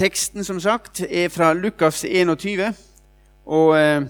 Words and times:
teksten, 0.00 0.44
som 0.44 0.60
sagt, 0.60 1.02
er 1.10 1.28
fra 1.28 1.52
Lukas 1.52 2.04
21. 2.04 2.74
Og 3.46 3.78
eh, 3.78 4.02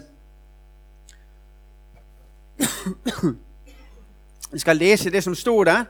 Jeg 4.53 4.61
skal 4.61 4.77
lese 4.77 5.11
det 5.11 5.25
som 5.25 5.35
står 5.35 5.65
der. 5.65 5.85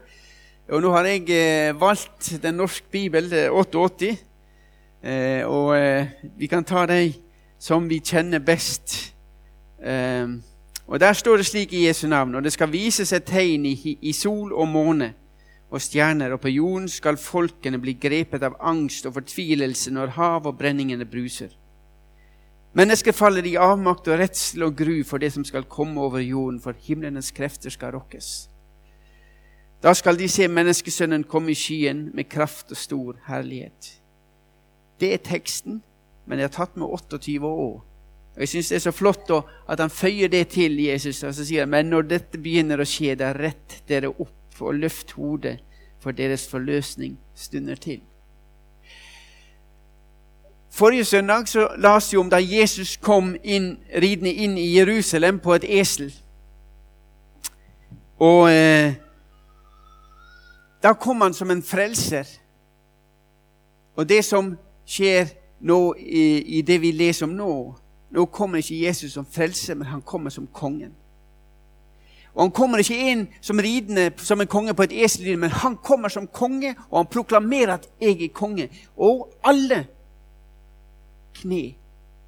Og 0.68 0.82
nå 0.82 0.92
har 0.92 1.04
jeg 1.04 1.30
eh, 1.30 1.80
valgt 1.80 2.42
Den 2.42 2.54
norske 2.54 2.86
bibel, 2.90 3.50
88. 3.50 4.16
Eh, 5.02 5.46
og 5.46 5.78
eh, 5.78 6.06
vi 6.38 6.46
kan 6.46 6.64
ta 6.64 6.86
de 6.86 7.12
som 7.58 7.88
vi 7.88 7.98
kjenner 7.98 8.38
best. 8.38 9.14
Eh, 9.84 10.28
og 10.86 11.00
Der 11.00 11.12
står 11.12 11.36
det 11.36 11.46
slik 11.46 11.72
i 11.72 11.86
Jesu 11.86 12.08
navn.: 12.08 12.34
Og 12.34 12.44
det 12.44 12.52
skal 12.52 12.72
vises 12.72 13.12
et 13.12 13.24
tegn 13.24 13.66
i, 13.66 13.98
i 14.02 14.12
sol 14.12 14.52
og 14.52 14.68
måne 14.68 15.14
og 15.70 15.82
stjerner, 15.82 16.34
og 16.34 16.42
på 16.42 16.50
jorden 16.50 16.88
skal 16.90 17.18
folkene 17.20 17.78
bli 17.78 17.94
grepet 18.00 18.42
av 18.42 18.58
angst 18.58 19.06
og 19.06 19.14
fortvilelse 19.20 19.92
når 19.94 20.16
hav 20.18 20.48
og 20.50 20.58
brenningene 20.58 21.06
bruser. 21.06 21.52
Mennesker 22.74 23.14
faller 23.14 23.46
i 23.46 23.56
avmakt 23.58 24.06
og 24.10 24.18
redsel 24.20 24.68
og 24.68 24.76
gru 24.78 25.00
for 25.06 25.22
det 25.22 25.32
som 25.34 25.44
skal 25.46 25.66
komme 25.70 26.00
over 26.02 26.22
jorden, 26.22 26.60
for 26.62 26.74
himlenes 26.86 27.32
krefter 27.34 27.70
skal 27.70 27.96
rokkes. 27.96 28.48
Da 29.82 29.94
skal 29.96 30.18
de 30.18 30.28
se 30.28 30.46
menneskesønnen 30.48 31.24
komme 31.24 31.54
i 31.54 31.58
skyen 31.58 32.10
med 32.14 32.28
kraft 32.30 32.70
og 32.70 32.78
stor 32.78 33.16
herlighet. 33.26 33.94
Det 35.00 35.14
er 35.14 35.22
teksten, 35.24 35.80
men 36.26 36.38
jeg 36.38 36.50
har 36.50 36.56
tatt 36.58 36.76
med 36.76 36.86
28 36.86 37.40
år. 37.46 37.78
Og 38.36 38.40
Jeg 38.40 38.48
syns 38.48 38.68
det 38.68 38.76
er 38.76 38.84
så 38.84 38.92
flott 38.94 39.30
at 39.32 39.80
han 39.80 39.90
føyer 39.90 40.28
det 40.28 40.48
til 40.54 40.78
Jesus. 40.78 41.22
Og 41.24 41.34
så 41.34 41.44
sier 41.44 41.64
han, 41.64 41.70
Men 41.70 41.90
når 41.90 42.02
dette 42.02 42.38
begynner 42.38 42.80
å 42.80 42.86
skje, 42.86 43.16
da 43.18 43.32
rett 43.32 43.82
dere 43.88 44.12
opp 44.12 44.39
og 44.66 44.74
løft 44.74 45.12
hodet, 45.12 45.58
for 46.00 46.10
deres 46.10 46.48
forløsning 46.48 47.18
stunder 47.34 47.74
til. 47.74 48.00
Forrige 50.70 51.04
søndag 51.04 51.48
så 51.48 51.68
las 51.78 52.12
vi 52.12 52.16
om 52.16 52.30
da 52.30 52.38
Jesus 52.40 52.96
kom 52.96 53.36
inn, 53.44 53.78
ridende 54.02 54.32
inn 54.32 54.58
i 54.58 54.78
Jerusalem 54.78 55.38
på 55.38 55.54
et 55.54 55.64
esel. 55.80 56.14
Og 58.18 58.52
eh, 58.52 58.94
da 60.82 60.92
kom 60.92 61.20
han 61.20 61.34
som 61.34 61.50
en 61.50 61.62
frelser. 61.62 62.24
Og 63.96 64.08
det 64.08 64.24
som 64.24 64.54
skjer 64.86 65.26
nå 65.60 65.94
i, 65.98 66.58
i 66.58 66.62
det 66.62 66.80
vi 66.80 66.92
leser 66.92 67.26
om 67.26 67.36
nå 67.36 67.52
Nå 68.10 68.24
kommer 68.26 68.58
ikke 68.58 68.80
Jesus 68.86 69.12
som 69.12 69.26
frelser, 69.26 69.76
men 69.78 69.86
han 69.86 70.00
kommer 70.02 70.30
som 70.34 70.48
kongen. 70.50 70.90
Og 72.34 72.42
Han 72.42 72.50
kommer 72.50 72.78
ikke 72.78 73.10
inn 73.10 73.28
som 73.40 73.58
ridende 73.58 74.10
som 74.16 74.40
en 74.40 74.46
konge 74.46 74.74
på 74.74 74.82
et 74.82 74.92
esel, 75.04 75.38
men 75.38 75.50
han 75.50 75.76
kommer 75.76 76.08
som 76.08 76.26
konge, 76.26 76.74
og 76.90 76.98
han 76.98 77.06
proklamerer 77.06 77.74
at 77.74 77.88
'jeg 78.00 78.22
er 78.22 78.28
konge'. 78.34 78.68
Og 78.96 79.34
alle 79.44 79.86
kne 81.34 81.74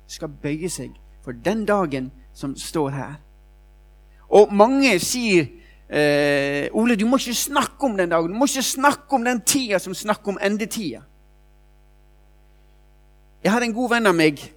skal 0.07 0.29
bøye 0.29 0.69
seg 0.69 0.91
for 1.25 1.33
den 1.33 1.65
dagen 1.65 2.11
som 2.35 2.57
står 2.57 2.89
her. 2.89 3.15
Og 4.29 4.55
mange 4.55 4.99
sier 4.99 5.47
eh, 5.91 6.69
'Ole, 6.73 6.97
du 6.97 7.07
må 7.07 7.17
ikke 7.17 7.35
snakke 7.35 7.85
om 7.85 7.97
den 7.97 8.11
dagen.' 8.11 8.31
'Du 8.31 8.39
må 8.39 8.45
ikke 8.45 8.63
snakke 8.63 9.13
om 9.13 9.25
den 9.25 9.41
tida 9.41 9.79
som 9.79 9.95
snakker 9.95 10.29
om 10.29 10.39
endetida.' 10.43 11.03
Jeg 13.45 13.53
har 13.53 13.61
en 13.61 13.75
god 13.75 13.91
venn 13.91 14.07
av 14.07 14.15
meg. 14.15 14.53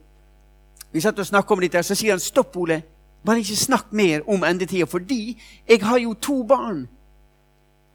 Vi 0.92 1.02
satt 1.02 1.20
og 1.20 1.26
snakket 1.26 1.52
om 1.52 1.60
dette, 1.60 1.84
så 1.84 1.96
sier 1.96 2.12
han 2.12 2.20
'Stopp, 2.20 2.58
Ole. 2.58 2.84
Bare 3.26 3.42
ikke 3.42 3.58
snakk 3.58 3.94
mer 3.94 4.22
om 4.30 4.44
endetida, 4.44 4.86
fordi 4.86 5.38
jeg 5.70 5.82
har 5.82 5.98
jo 5.98 6.14
to 6.14 6.44
barn.' 6.44 6.88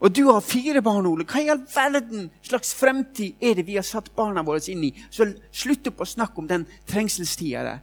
Og 0.01 0.17
du 0.17 0.31
har 0.33 0.41
fire 0.41 0.83
barn, 0.83 1.07
Ole. 1.07 1.25
Hva 1.29 1.43
i 1.45 1.51
all 1.53 1.61
verden 1.75 2.31
slags 2.43 2.73
fremtid 2.75 3.37
er 3.41 3.55
det 3.55 3.67
vi 3.67 3.75
har 3.77 3.85
satt 3.85 4.09
barna 4.17 4.41
våre 4.43 4.63
inn 4.73 4.85
i? 4.89 4.95
Så 5.13 5.27
slutt 5.53 5.91
opp 5.93 6.01
å 6.01 6.09
snakke 6.09 6.41
om 6.41 6.49
den 6.49 6.65
trengselstida 6.89 7.65
der. 7.67 7.83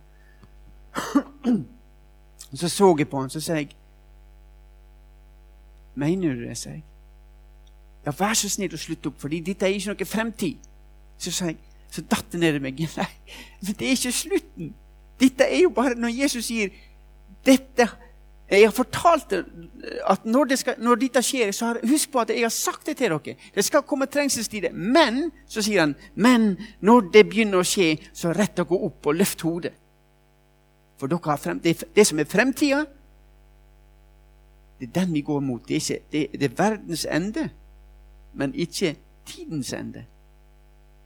Så 2.53 2.69
så 2.69 2.95
jeg 2.97 3.09
på 3.11 3.19
han, 3.19 3.29
så 3.29 3.41
sa 3.43 3.57
jeg 3.59 3.73
Mener 5.97 6.33
du 6.33 6.45
det, 6.45 6.57
sa 6.57 6.69
jeg. 6.69 6.83
Ja, 8.05 8.13
vær 8.15 8.35
så 8.37 8.49
snill 8.49 8.71
å 8.73 8.79
slutte 8.79 9.09
opp, 9.09 9.17
fordi 9.19 9.39
dette 9.43 9.65
er 9.65 9.73
ikke 9.73 9.95
noe 9.95 10.05
fremtid. 10.07 10.67
Så 11.17 11.33
sa 11.33 11.49
jeg, 11.49 11.57
så 11.91 12.03
datt 12.05 12.29
det 12.31 12.39
ned 12.39 12.59
i 12.59 12.61
meg. 12.61 12.83
Nei, 12.99 13.07
men 13.65 13.77
det 13.79 13.87
er 13.87 13.97
ikke 13.97 14.13
slutten. 14.13 14.69
Dette 15.19 15.47
er 15.49 15.63
jo 15.63 15.71
bare 15.73 15.97
når 15.97 16.13
Jesus 16.13 16.51
sier 16.51 16.69
dette 17.47 17.87
Jeg 18.47 18.63
har 18.63 18.71
fortalt 18.71 19.33
at 20.07 20.25
når, 20.25 20.45
det 20.47 20.57
skal, 20.61 20.77
når 20.79 20.99
dette 21.01 21.19
skjer, 21.19 21.49
så 21.51 21.65
har, 21.65 21.79
husk 21.83 22.13
på 22.13 22.21
at 22.21 22.29
jeg 22.31 22.45
har 22.45 22.53
sagt 22.53 22.85
det 22.87 22.93
til 22.95 23.11
dere. 23.11 23.33
Det 23.55 23.65
skal 23.67 23.83
komme 23.83 24.07
trengselstider. 24.07 24.71
Men, 24.71 25.33
så 25.51 25.59
sier 25.65 25.83
han, 25.83 25.95
men 26.15 26.53
når 26.79 27.09
det 27.11 27.25
begynner 27.27 27.59
å 27.59 27.67
skje, 27.67 27.97
så 28.15 28.31
rett 28.31 28.55
dere 28.55 28.79
opp 28.87 29.09
og 29.11 29.19
løft 29.19 29.43
hodet. 29.43 29.73
For 30.95 31.11
dere 31.11 31.33
har 31.33 31.43
frem, 31.43 31.59
det, 31.59 31.75
det 31.91 32.07
som 32.07 32.23
er 32.23 32.29
fremtida, 32.31 32.85
det 34.79 34.87
er 34.87 34.95
den 35.01 35.13
vi 35.13 35.21
går 35.27 35.39
mot. 35.43 35.67
Det 35.67 35.75
er, 35.75 35.83
ikke, 35.83 36.03
det, 36.11 36.39
det 36.39 36.51
er 36.51 36.57
verdens 36.57 37.05
ende, 37.11 37.49
men 38.33 38.55
ikke 38.55 38.95
tidens 39.25 39.73
ende. 39.73 40.05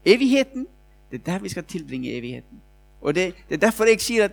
Evigheten, 0.06 0.68
det 1.12 1.22
er 1.22 1.32
der 1.34 1.40
vi 1.40 1.50
skal 1.50 1.64
tilbringe 1.64 2.14
evigheten. 2.18 2.62
Og 3.02 3.16
det, 3.16 3.34
det 3.50 3.56
er 3.56 3.66
derfor 3.66 3.86
jeg 3.86 4.02
sier 4.02 4.30
at 4.30 4.32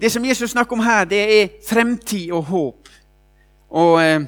det 0.00 0.10
som 0.10 0.24
Jesus 0.24 0.50
snakker 0.50 0.76
om 0.76 0.84
her, 0.84 1.04
det 1.04 1.20
er 1.42 1.48
fremtid 1.68 2.30
og 2.32 2.44
håp. 2.44 2.88
Og 3.70 3.98
eh, 4.02 4.20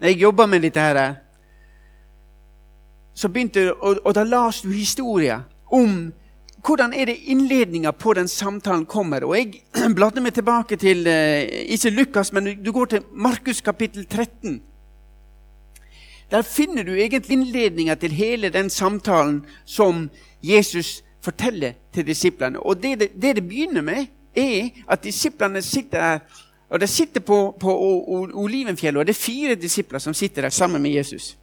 når 0.00 0.08
jeg 0.08 0.22
jobba 0.22 0.46
med 0.46 0.62
dette 0.62 0.80
her, 0.80 1.14
så 3.14 3.28
begynte 3.28 3.72
og, 3.74 3.98
og 4.04 4.14
da 4.14 4.24
las 4.24 4.62
du 4.62 4.70
historier 4.72 5.42
om 5.70 6.12
hvordan 6.64 6.92
er 6.92 7.08
det 7.08 7.16
innledninga 7.32 7.90
på 7.90 8.14
den 8.14 8.28
samtalen 8.28 8.86
kommer. 8.86 9.24
Og 9.24 9.36
Jeg 9.36 9.62
bladde 9.96 10.20
meg 10.20 10.34
tilbake 10.34 10.76
til 10.76 11.06
eh, 11.06 11.48
ikke 11.72 11.90
Lukas, 11.90 12.32
men 12.32 12.54
du 12.64 12.72
går 12.72 12.84
til 12.84 13.04
Markus 13.12 13.60
kapittel 13.60 14.06
13. 14.06 14.60
Der 16.30 16.42
finner 16.42 16.82
du 16.82 16.92
egentlig 16.94 17.30
innledninga 17.30 17.94
til 17.94 18.12
hele 18.12 18.48
den 18.48 18.70
samtalen 18.70 19.44
som 19.64 20.10
Jesus 20.42 21.02
forteller 21.22 21.72
til 21.92 22.06
disiplene. 22.06 22.60
Og 22.60 22.82
det 22.82 23.00
det, 23.00 23.08
det 23.22 23.36
det, 23.36 23.48
begynner 23.48 23.82
med, 23.82 24.06
er 24.36 24.68
at 24.88 25.04
disiplene 25.04 25.62
sitter 25.62 25.98
der. 25.98 26.18
Og 26.70 26.80
De 26.80 26.86
sitter 26.86 27.20
på, 27.20 27.56
på 27.60 27.78
Olivenfjellet, 28.34 29.00
og 29.00 29.06
det 29.06 29.12
er 29.12 29.20
fire 29.20 29.54
disipler 29.54 29.98
som 29.98 30.14
sitter 30.14 30.42
der 30.42 30.48
sammen 30.48 30.82
med 30.82 30.90
Jesus. 30.90 31.38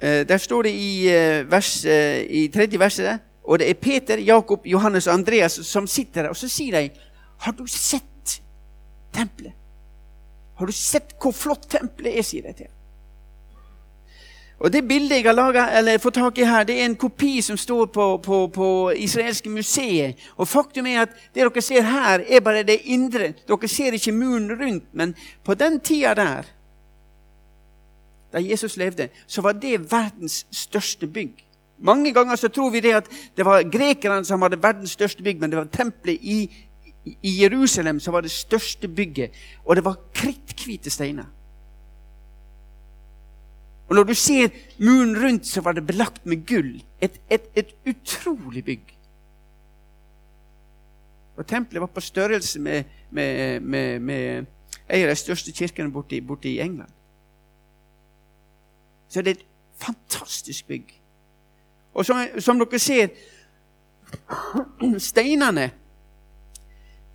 Eh, 0.00 0.28
der 0.28 0.36
står 0.36 0.62
det 0.62 0.70
i, 0.70 1.08
eh, 1.08 1.50
vers, 1.50 1.84
eh, 1.84 2.24
i 2.30 2.48
tredje 2.48 2.78
verset 2.78 3.20
og 3.44 3.58
det 3.58 3.70
er 3.70 3.74
Peter, 3.74 4.18
Jakob, 4.18 4.66
Johannes 4.66 5.06
og 5.06 5.14
Andreas 5.14 5.52
som 5.52 5.86
sitter 5.86 6.22
der. 6.22 6.28
Og 6.28 6.36
så 6.36 6.48
sier 6.48 6.80
de, 6.80 6.90
'Har 7.38 7.52
du 7.52 7.66
sett 7.66 8.42
tempelet?' 9.12 9.52
'Har 10.56 10.66
du 10.66 10.72
sett 10.72 11.14
hvor 11.20 11.32
flott 11.32 11.68
tempelet 11.70 12.18
er?' 12.18 12.22
sier 12.22 12.42
de 12.42 12.52
til 12.52 12.66
og 14.58 14.72
Det 14.72 14.88
bildet 14.88 15.16
jeg 15.16 15.24
har 15.24 15.32
laget, 15.80 16.00
fått 16.00 16.14
tak 16.14 16.38
i 16.38 16.44
her, 16.44 16.64
det 16.64 16.80
er 16.80 16.86
en 16.86 16.96
kopi 16.96 17.40
som 17.42 17.56
står 17.56 17.86
på, 17.86 18.16
på, 18.22 18.46
på 18.48 18.92
israelske 18.96 19.50
museet. 19.50 20.16
Og 20.36 20.48
Faktum 20.48 20.86
er 20.86 21.02
at 21.02 21.16
det 21.34 21.42
dere 21.42 21.62
ser 21.62 21.82
her, 21.82 22.22
er 22.28 22.40
bare 22.40 22.62
det 22.62 22.80
indre. 22.84 23.32
Dere 23.48 23.68
ser 23.68 23.92
ikke 23.92 24.12
muren 24.12 24.52
rundt. 24.60 24.86
Men 24.92 25.14
på 25.44 25.54
den 25.54 25.80
tida 25.80 26.14
der, 26.14 26.46
da 28.32 28.42
Jesus 28.42 28.76
levde, 28.76 29.08
så 29.26 29.42
var 29.42 29.52
det 29.52 29.92
verdens 29.92 30.46
største 30.50 31.06
bygg. 31.06 31.44
Mange 31.78 32.12
ganger 32.14 32.36
så 32.36 32.48
tror 32.48 32.70
vi 32.70 32.80
det 32.80 32.94
at 32.94 33.08
det 33.36 33.44
var 33.44 33.62
grekerne 33.62 34.24
som 34.24 34.42
hadde 34.42 34.62
verdens 34.62 34.94
største 34.94 35.22
bygg, 35.22 35.40
men 35.40 35.50
det 35.50 35.58
var 35.58 35.70
tempelet 35.72 36.18
i, 36.22 36.38
i 37.22 37.42
Jerusalem 37.42 38.00
som 38.00 38.14
var 38.14 38.20
det 38.20 38.30
største 38.30 38.88
bygget. 38.88 39.30
Og 39.64 39.76
det 39.76 39.84
var 39.84 39.98
kritthvite 40.14 40.90
steiner. 40.90 41.26
Og 43.88 43.96
når 43.96 44.04
du 44.08 44.14
ser 44.14 44.48
muren 44.78 45.16
rundt, 45.22 45.46
så 45.46 45.60
var 45.60 45.72
det 45.72 45.86
belagt 45.86 46.26
med 46.26 46.46
gull. 46.46 46.82
Et, 47.00 47.20
et, 47.30 47.48
et 47.54 47.74
utrolig 47.86 48.64
bygg. 48.64 48.94
Og 51.36 51.46
tempelet 51.46 51.80
var 51.80 51.90
på 51.92 52.00
størrelse 52.00 52.60
med, 52.60 52.84
med, 53.10 53.60
med, 53.60 54.00
med 54.00 54.46
en 54.88 55.02
av 55.02 55.10
de 55.10 55.16
største 55.16 55.52
kirkene 55.52 55.92
borte, 55.92 56.20
borte 56.22 56.48
i 56.48 56.60
England. 56.60 56.90
Så 59.08 59.22
det 59.22 59.30
er 59.30 59.40
et 59.40 59.46
fantastisk 59.78 60.66
bygg. 60.66 61.00
Og 61.94 62.06
som, 62.06 62.24
som 62.38 62.58
dere 62.58 62.78
ser 62.82 63.08
Steinene 64.98 65.70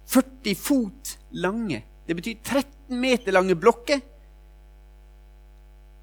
40 0.09 0.55
fot 0.57 1.17
lange. 1.31 1.83
Det 2.07 2.15
betyr 2.17 2.39
13 2.43 2.99
meter 2.99 3.31
lange 3.31 3.55
blokker 3.55 3.99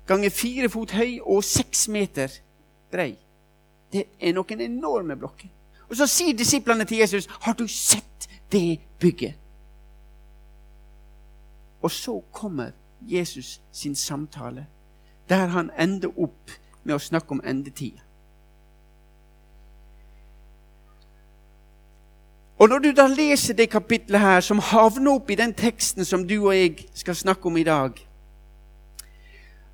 ganger 0.06 0.30
fire 0.30 0.68
fot 0.68 0.94
høy 0.96 1.18
og 1.20 1.44
seks 1.44 1.88
meter 1.88 2.32
brei. 2.92 3.16
Det 3.92 4.04
er 4.20 4.34
noen 4.36 4.60
enorme 4.60 5.16
blokker. 5.16 5.50
Og 5.86 5.96
så 5.96 6.06
sier 6.10 6.34
disiplene 6.34 6.84
til 6.84 6.98
Jesus, 6.98 7.26
'Har 7.26 7.52
du 7.52 7.66
sett 7.66 8.28
det 8.52 8.80
bygget?' 8.98 9.34
Og 11.82 11.90
så 11.90 12.22
kommer 12.32 12.70
Jesus 13.00 13.60
sin 13.72 13.94
samtale, 13.94 14.66
der 15.28 15.46
han 15.46 15.70
ender 15.78 16.08
opp 16.18 16.50
med 16.84 16.94
å 16.94 16.98
snakke 16.98 17.30
om 17.30 17.40
endetida. 17.44 18.00
Og 22.58 22.68
når 22.68 22.78
du 22.78 22.92
da 22.92 23.06
leser 23.06 23.54
det 23.54 23.70
kapitlet 23.70 24.20
her, 24.20 24.40
som 24.40 24.58
havner 24.58 25.12
opp 25.12 25.30
i 25.30 25.34
den 25.34 25.52
teksten 25.54 26.04
som 26.04 26.24
du 26.28 26.38
og 26.46 26.54
jeg 26.56 26.86
skal 26.94 27.14
snakke 27.14 27.46
om 27.46 27.56
i 27.56 27.62
dag, 27.62 28.06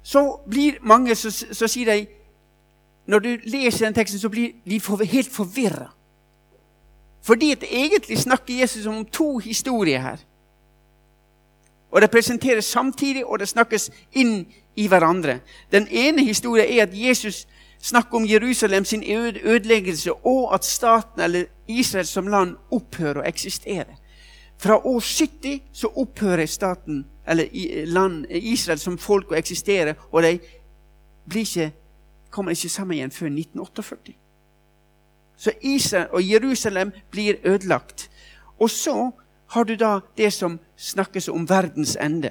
så 0.02 0.40
blir 0.50 0.78
mange 0.82 1.14
så, 1.14 1.30
så 1.30 1.68
sier 1.68 1.94
de 1.94 2.06
Når 3.06 3.18
du 3.18 3.38
leser 3.44 3.86
den 3.86 3.94
teksten, 3.94 4.20
så 4.20 4.28
blir 4.28 4.52
de 4.64 5.06
helt 5.06 5.32
forvirra. 5.32 5.90
Fordi 7.22 7.50
at 7.52 7.64
egentlig 7.70 8.18
snakker 8.18 8.60
Jesus 8.60 8.86
om 8.86 9.04
to 9.04 9.38
historier 9.38 9.98
her. 9.98 10.16
Og 11.90 12.00
det 12.00 12.10
presenteres 12.10 12.64
samtidig, 12.64 13.26
og 13.26 13.38
det 13.38 13.48
snakkes 13.48 13.90
inn 14.12 14.46
i 14.76 14.86
hverandre. 14.86 15.40
Den 15.72 15.88
ene 15.90 16.24
historien 16.24 16.78
er 16.78 16.82
at 16.82 16.94
Jesus 16.94 17.46
snakker 17.80 18.16
om 18.16 18.28
Jerusalem 18.28 18.84
sin 18.84 19.02
ødeleggelse, 19.44 20.12
og 20.12 20.54
at 20.54 20.64
staten, 20.64 21.20
eller 21.20 21.44
Israel 21.68 22.06
som 22.06 22.26
land, 22.26 22.56
opphører 22.70 23.20
å 23.20 23.26
eksistere. 23.28 23.98
Fra 24.62 24.76
år 24.86 25.00
70 25.00 25.62
så 25.72 25.88
opphører 25.96 26.46
staten, 26.46 27.06
eller 27.26 27.48
land, 27.86 28.26
Israel 28.30 28.78
som 28.78 28.98
folk 28.98 29.32
å 29.32 29.38
eksistere, 29.38 29.96
og 30.12 30.22
de 30.22 30.36
ikke, 31.34 31.72
kommer 32.30 32.54
ikke 32.54 32.70
sammen 32.70 32.96
igjen 32.96 33.10
før 33.10 33.32
1948. 33.32 34.14
Så 35.36 35.50
Israel 35.60 36.14
og 36.14 36.22
Jerusalem 36.22 36.92
blir 37.10 37.40
ødelagt. 37.44 38.10
Og 38.58 38.70
så 38.70 39.10
har 39.50 39.64
du 39.64 39.74
da 39.74 39.98
det 40.16 40.30
som 40.32 40.60
snakkes 40.76 41.28
om 41.28 41.48
verdens 41.48 41.96
ende. 42.00 42.30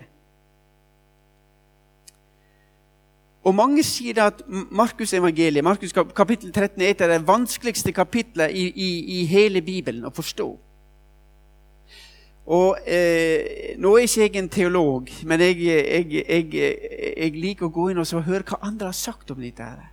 Og 3.43 3.55
Mange 3.55 3.83
sier 3.83 4.23
at 4.23 4.41
Markusevangeliet, 4.47 5.63
Markus 5.63 5.91
kapittel 6.15 6.53
13, 6.53 6.81
er 6.81 6.89
et 6.89 7.01
av 7.01 7.09
de 7.09 7.27
vanskeligste 7.27 7.91
kapitlene 7.91 8.51
i, 8.53 8.67
i, 8.69 8.89
i, 9.19 9.23
hele 9.25 9.61
Bibelen 9.61 10.05
å 10.05 10.13
forstå. 10.13 10.47
Og 12.45 12.77
eh, 12.85 13.77
Nå 13.77 13.95
er 13.95 14.05
ikke 14.05 14.21
jeg 14.21 14.35
en 14.35 14.49
teolog, 14.49 15.09
men 15.25 15.39
jeg, 15.39 15.57
jeg, 15.61 16.07
jeg, 16.29 16.47
jeg, 17.17 17.31
liker 17.37 17.67
å 17.67 17.73
gå 17.73 17.89
inn 17.91 18.01
og 18.01 18.23
høre 18.25 18.45
hva 18.47 18.59
andre 18.65 18.89
har 18.89 18.97
sagt 18.97 19.31
om 19.31 19.41
dette. 19.41 19.63
her. 19.63 19.91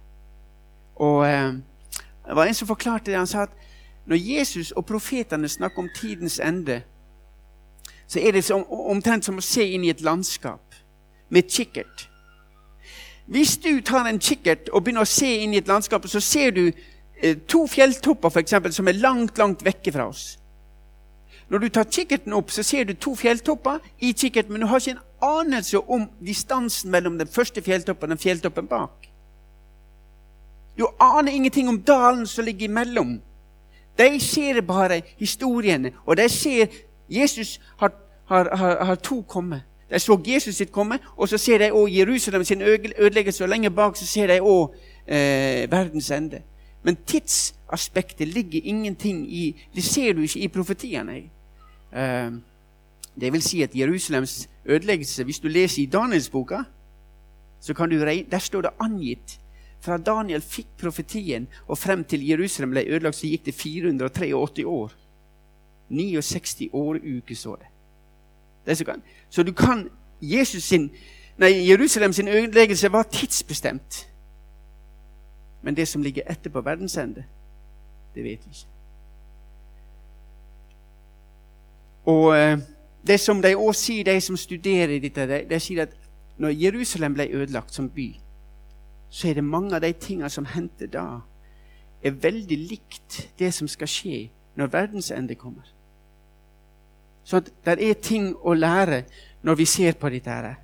Og 0.97 1.27
eh, 1.29 1.53
Det 2.27 2.37
var 2.37 2.47
en 2.47 2.55
som 2.55 2.69
forklarte 2.69 3.11
det. 3.11 3.19
Han 3.19 3.27
sa 3.27 3.47
at 3.47 3.55
når 4.09 4.17
Jesus 4.17 4.73
og 4.73 4.87
profetene 4.87 5.49
snakker 5.49 5.83
om 5.83 5.91
tidens 5.95 6.41
ende, 6.41 6.83
så 8.09 8.21
er 8.21 8.33
det 8.33 8.45
som, 8.45 8.65
omtrent 8.65 9.25
som 9.25 9.37
å 9.37 9.45
se 9.45 9.67
inn 9.69 9.85
i 9.85 9.93
et 9.93 10.01
landskap 10.01 10.75
med 11.29 11.51
kikkert. 11.53 12.09
Hvis 13.29 13.59
du 13.61 13.81
tar 13.85 14.09
en 14.09 14.19
kikkert 14.19 14.71
og 14.73 14.85
begynner 14.85 15.05
å 15.05 15.11
se 15.11 15.29
inn 15.43 15.53
i 15.53 15.61
et 15.61 15.69
landskap, 15.69 16.07
så 16.09 16.21
ser 16.25 16.55
du 16.57 16.63
eh, 16.71 17.37
to 17.49 17.67
fjelltopper 17.69 18.33
for 18.33 18.41
eksempel, 18.41 18.73
som 18.73 18.89
er 18.89 18.97
langt, 18.97 19.37
langt 19.39 19.65
vekke 19.65 19.93
fra 19.93 20.09
oss. 20.09 20.38
Når 21.49 21.59
du 21.59 21.69
tar 21.69 21.85
kikkerten 21.85 22.33
opp, 22.33 22.51
så 22.51 22.63
ser 22.63 22.85
du 22.85 22.95
to 22.95 23.15
fjelltopper 23.17 23.79
i 24.01 24.13
kikkerten, 24.13 24.53
men 24.53 24.61
du 24.61 24.67
har 24.67 24.81
ikke 24.81 24.91
en 24.91 25.07
anelse 25.23 25.81
om 25.81 26.09
distansen 26.21 26.91
mellom 26.91 27.19
den 27.19 27.29
første 27.29 27.63
fjelltoppen 27.63 28.11
og 28.11 28.17
den 28.17 28.23
fjelltoppen 28.23 28.67
bak. 28.67 29.09
Du 30.79 30.87
aner 31.01 31.33
ingenting 31.33 31.69
om 31.69 31.81
dalen 31.83 32.27
som 32.27 32.45
ligger 32.45 32.69
imellom. 32.69 33.21
De 33.99 34.21
ser 34.21 34.61
bare 34.61 35.03
historiene, 35.19 35.93
og 36.07 36.17
de 36.17 36.29
ser 36.29 36.67
Jesus 37.11 37.61
har, 37.79 37.93
har, 38.27 38.57
har, 38.57 38.85
har 38.85 38.95
to 38.95 39.23
komme. 39.23 39.63
De 39.91 39.99
så 39.99 40.21
Jesus 40.27 40.55
sitt 40.55 40.73
komme, 40.73 40.99
og 41.17 41.29
så 41.29 41.39
ser 41.39 41.59
de 41.59 41.73
òg 41.73 41.89
Jerusalem 41.89 42.45
sin 42.45 42.63
ødeleggelse. 42.63 43.45
Og 43.45 43.49
lenger 43.49 43.71
bak 43.71 43.97
så 43.97 44.07
ser 44.07 44.27
de 44.27 44.41
òg 44.41 44.75
eh, 45.07 45.71
verdens 45.71 46.11
ende. 46.11 46.43
Men 46.83 46.97
tidsaspektet 47.07 48.29
ligger 48.29 48.61
ingenting 48.65 49.33
i 49.33 49.57
Det 49.75 49.85
ser 49.85 50.13
du 50.13 50.21
ikke 50.21 50.41
i 50.41 50.49
profetiene. 50.49 51.23
Eh, 51.93 52.31
det 53.21 53.33
vil 53.33 53.43
si 53.43 53.63
at 53.63 53.75
Jerusalems 53.75 54.49
ødeleggelse 54.65 55.25
Hvis 55.25 55.39
du 55.41 55.49
leser 55.49 55.83
i 55.83 55.87
Danielsboka, 55.87 56.63
så 57.61 57.75
kan 57.75 57.91
du 57.91 57.97
regne, 58.05 58.31
der 58.31 58.39
står 58.39 58.61
det 58.61 58.71
angitt 58.81 59.41
fra 59.81 59.97
Daniel 59.99 60.43
fikk 60.43 60.67
profetien 60.79 61.47
og 61.67 61.79
frem 61.79 62.05
til 62.05 62.27
Jerusalem 62.27 62.71
ble 62.71 62.85
ødelagt, 62.87 63.17
så 63.17 63.27
gikk 63.27 63.47
det 63.47 63.55
483 63.55 64.65
år. 64.65 64.93
69 65.89 66.69
åruker, 66.73 67.35
så 67.35 67.57
det. 67.57 67.69
Så 69.31 69.43
du 69.43 69.53
kan 69.53 69.89
Jesus 70.21 70.63
sin, 70.63 70.91
nei, 71.39 71.69
Jerusalem 71.69 72.13
sin 72.13 72.29
ødeleggelse 72.29 72.93
var 72.93 73.03
tidsbestemt. 73.03 74.09
Men 75.63 75.77
det 75.77 75.89
som 75.89 76.03
ligger 76.03 76.23
etterpå 76.31 76.61
verdensende, 76.61 77.25
det 78.15 78.25
vet 78.25 78.45
vi 78.45 78.51
ikke. 78.51 78.78
Og 82.09 82.33
eh, 82.37 82.59
det 83.07 83.21
som 83.21 83.43
de 83.43 83.53
også 83.57 83.81
sier, 83.81 84.05
de 84.05 84.21
som 84.25 84.37
studerer 84.37 84.99
dette, 85.01 85.27
de, 85.29 85.43
de 85.51 85.61
sier 85.61 85.85
at 85.85 85.97
når 86.39 86.55
Jerusalem 86.57 87.17
ble 87.19 87.29
ødelagt 87.35 87.75
som 87.75 87.91
by, 87.91 88.13
så 89.11 89.29
er 89.29 89.39
det 89.39 89.45
mange 89.45 89.75
av 89.77 89.83
de 89.83 89.93
tingene 89.93 90.31
som 90.31 90.47
hendte 90.49 90.89
da, 90.93 91.21
er 92.03 92.15
veldig 92.15 92.59
likt 92.71 93.19
det 93.39 93.51
som 93.55 93.69
skal 93.69 93.91
skje 93.91 94.29
når 94.57 94.73
verdensende 94.73 95.35
kommer. 95.35 95.67
Så 97.25 97.41
det 97.41 97.77
er 97.77 98.01
ting 98.01 98.31
å 98.41 98.55
lære 98.55 99.03
når 99.45 99.59
vi 99.61 99.65
ser 99.69 99.99
på 100.01 100.09
dette. 100.09 100.31
her. 100.31 100.55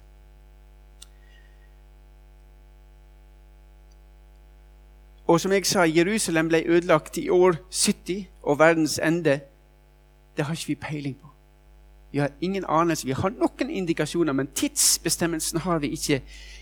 Og 5.26 5.40
som 5.40 5.52
jeg 5.52 5.66
sa, 5.66 5.84
Jerusalem 5.84 6.48
ble 6.48 6.64
ødelagt 6.66 7.18
i 7.18 7.28
år 7.28 7.56
70, 7.70 8.26
og 8.42 8.58
verdens 8.58 8.98
ende 8.98 9.40
det 10.36 10.44
har 10.44 10.54
ikke 10.54 10.66
vi 10.66 10.74
peiling 10.74 11.16
på. 11.16 11.33
Vi 12.14 12.20
har 12.22 12.30
ingen 12.40 12.64
anelse. 12.68 13.06
Vi 13.06 13.12
har 13.12 13.32
noen 13.34 13.70
indikasjoner, 13.70 14.32
men 14.32 14.46
tidsbestemmelsen 14.54 15.64
har 15.64 15.80
vi 15.82 15.88
ikke 15.96 16.20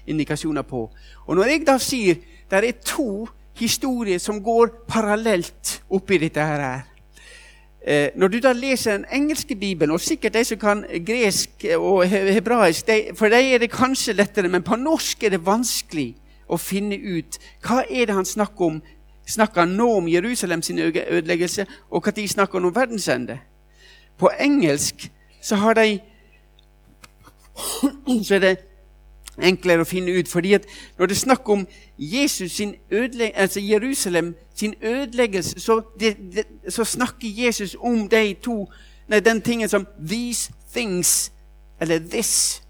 indikasjoner 0.08 0.64
på. 0.64 0.86
Og 1.26 1.36
når 1.36 1.50
jeg 1.50 1.66
da 1.68 1.74
sier 1.76 2.22
det 2.48 2.62
er 2.64 2.78
to 2.80 3.26
historier 3.60 4.16
som 4.18 4.40
går 4.40 4.72
parallelt 4.88 5.82
oppi 5.92 6.16
dette 6.24 6.40
her 6.40 6.64
Eh, 7.84 8.08
når 8.16 8.28
du 8.28 8.38
da 8.38 8.52
leser 8.56 8.96
den 8.96 9.06
engelske 9.12 9.56
bibelen, 9.56 9.92
og 9.92 10.00
sikkert 10.00 10.34
de 10.34 10.44
som 10.44 10.58
kan 10.58 10.84
gresk 11.06 11.64
og 11.76 12.08
hebraisk, 12.08 12.86
de, 12.86 13.00
for 13.14 13.28
dem 13.28 13.52
er 13.52 13.58
det 13.58 13.70
kanskje 13.70 14.16
lettere, 14.16 14.48
men 14.48 14.62
på 14.62 14.80
norsk 14.80 15.24
er 15.24 15.36
det 15.36 15.46
vanskelig 15.46 16.14
å 16.48 16.56
finne 16.56 16.96
ut 16.96 17.36
hva 17.60 17.82
er 17.90 18.08
det 18.08 18.16
han 18.16 18.24
snakker 18.24 18.70
om. 18.72 18.82
Snakker 19.28 19.66
han 19.66 19.76
nå 19.76 19.94
om 20.00 20.08
Jerusalem 20.08 20.62
sin 20.62 20.78
ødeleggelse, 20.78 21.66
og 21.90 22.06
når 22.06 22.28
snakker 22.28 22.58
han 22.58 22.70
om 22.70 22.74
verdensende? 22.74 23.42
På 24.16 24.32
engelsk 24.40 25.10
så 25.42 25.56
har 25.56 25.74
de 25.74 26.00
så 28.26 28.34
er 28.34 28.44
det 28.44 28.56
enklere 29.40 29.84
å 29.84 29.88
finne 29.88 30.12
ut. 30.12 30.28
fordi 30.28 30.54
at 30.54 30.66
når 30.98 31.06
det 31.06 31.16
er 31.16 31.20
snakk 31.20 31.48
om 31.48 31.66
Jesus 31.98 32.52
sin 32.52 32.74
altså 33.34 33.60
Jerusalem 33.60 34.34
sin 34.54 34.74
ødeleggelse, 34.82 35.60
så, 35.60 35.80
det, 36.00 36.16
det, 36.34 36.44
så, 36.68 36.84
snakker 36.84 37.28
Jesus 37.28 37.76
om 37.80 38.08
de 38.08 38.34
to, 38.42 38.68
nei, 39.08 39.20
den 39.20 39.40
tingen 39.40 39.68
som 39.68 39.86
'these 39.98 40.50
things', 40.76 41.32
eller 41.80 41.98
'this'. 41.98 42.62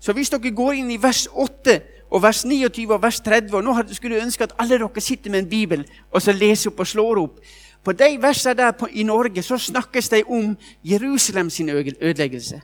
Så 0.00 0.12
hvis 0.12 0.30
dere 0.30 0.50
går 0.50 0.72
inn 0.72 0.90
i 0.90 1.02
vers 1.02 1.28
8 1.32 1.80
og 2.10 2.22
vers 2.22 2.44
29 2.44 2.94
og 2.94 3.02
vers 3.02 3.20
30 3.20 3.56
og 3.56 3.64
Nå 3.64 3.82
skulle 3.92 4.16
jeg 4.16 4.24
ønske 4.24 4.44
at 4.44 4.54
alle 4.58 4.78
dere 4.78 5.00
sitter 5.00 5.30
med 5.30 5.38
en 5.38 5.48
bibel 5.48 5.86
og 6.10 6.22
så 6.22 6.32
leser 6.32 6.70
opp 6.70 6.80
og 6.80 6.86
slår 6.86 7.20
opp. 7.22 7.38
På 7.84 7.92
de 7.92 8.18
versene 8.20 8.54
der 8.54 8.70
på, 8.70 8.86
i 8.86 9.02
Norge 9.02 9.42
så 9.42 9.58
snakkes 9.58 10.08
det 10.08 10.24
om 10.24 10.56
Jerusalem 10.84 11.50
sin 11.50 11.68
ødeleggelse. 11.68 12.60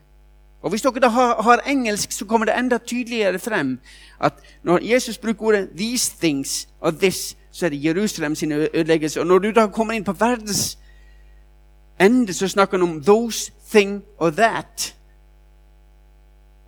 Og 0.62 0.70
Hvis 0.70 0.82
dere 0.82 1.00
da 1.00 1.08
har, 1.08 1.42
har, 1.42 1.62
engelsk, 1.66 2.12
så 2.12 2.24
kommer 2.24 2.44
det 2.44 2.58
enda 2.58 2.78
tydeligere 2.78 3.38
frem 3.38 3.78
at 4.20 4.32
når 4.62 4.78
Jesus 4.82 5.18
bruker 5.18 5.42
ordet 5.42 5.68
'these 5.68 6.12
things' 6.24 6.68
og 6.80 6.92
'this', 6.92 7.36
så 7.50 7.66
er 7.66 7.70
det 7.70 7.84
Jerusalem 7.84 8.34
sin 8.34 8.52
ødeleggelse. 8.52 9.20
Og 9.20 9.26
når 9.26 9.38
du 9.38 9.50
da 9.50 9.66
kommer 9.66 9.94
inn 9.94 10.04
på 10.04 10.12
verdens 10.12 10.78
ende, 12.00 12.32
så 12.32 12.48
snakker 12.48 12.78
han 12.78 12.88
om 12.88 13.02
'those 13.08 13.52
thing' 13.74 14.02
og 14.18 14.28
'that'. 14.28 14.94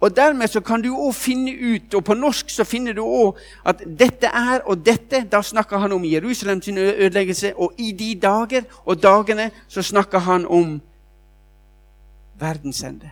Og 0.00 0.16
Dermed 0.16 0.48
så 0.48 0.60
kan 0.60 0.82
du 0.82 0.94
òg 0.96 1.14
finne 1.14 1.52
ut, 1.52 1.94
og 1.94 2.04
på 2.04 2.14
norsk 2.14 2.50
så 2.50 2.64
finner 2.64 2.96
du 2.96 3.02
òg 3.04 3.36
at 3.68 3.82
dette 3.84 4.26
er 4.26 4.64
og 4.64 4.86
dette. 4.86 5.26
Da 5.32 5.42
snakker 5.42 5.78
han 5.78 5.92
om 5.92 6.04
Jerusalems 6.04 6.68
ødeleggelse, 6.68 7.52
og 7.56 7.72
i 7.78 7.92
de 7.92 8.14
dager 8.22 8.62
og 8.84 9.02
dagene 9.02 9.50
så 9.68 9.82
snakker 9.82 10.18
han 10.18 10.46
om 10.46 10.80
verdensende. 12.40 13.10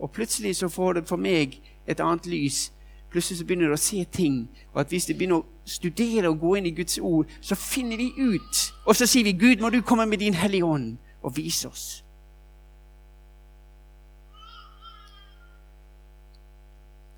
Og 0.00 0.10
plutselig 0.10 0.56
så 0.56 0.68
får 0.68 0.92
det 0.92 1.08
for 1.08 1.16
meg 1.16 1.60
et 1.86 2.00
annet 2.00 2.26
lys. 2.26 2.72
Plutselig 3.10 3.38
så 3.38 3.44
begynner 3.44 3.68
du 3.68 3.74
å 3.76 3.80
se 3.80 4.04
ting. 4.12 4.48
Og 4.72 4.80
at 4.80 4.88
hvis 4.88 5.06
du 5.06 5.14
begynner 5.14 5.42
å 5.42 5.46
studere 5.66 6.30
og 6.30 6.40
gå 6.40 6.54
inn 6.58 6.66
i 6.66 6.74
Guds 6.74 6.98
ord, 6.98 7.30
så 7.40 7.54
finner 7.54 7.96
vi 7.96 8.10
ut. 8.16 8.62
Og 8.86 8.96
så 8.96 9.06
sier 9.06 9.24
vi, 9.24 9.32
'Gud, 9.32 9.60
må 9.60 9.70
du 9.70 9.82
komme 9.82 10.06
med 10.06 10.18
din 10.18 10.34
Hellige 10.34 10.64
Ånd 10.64 10.96
og 11.22 11.36
vise 11.36 11.68
oss'. 11.68 11.99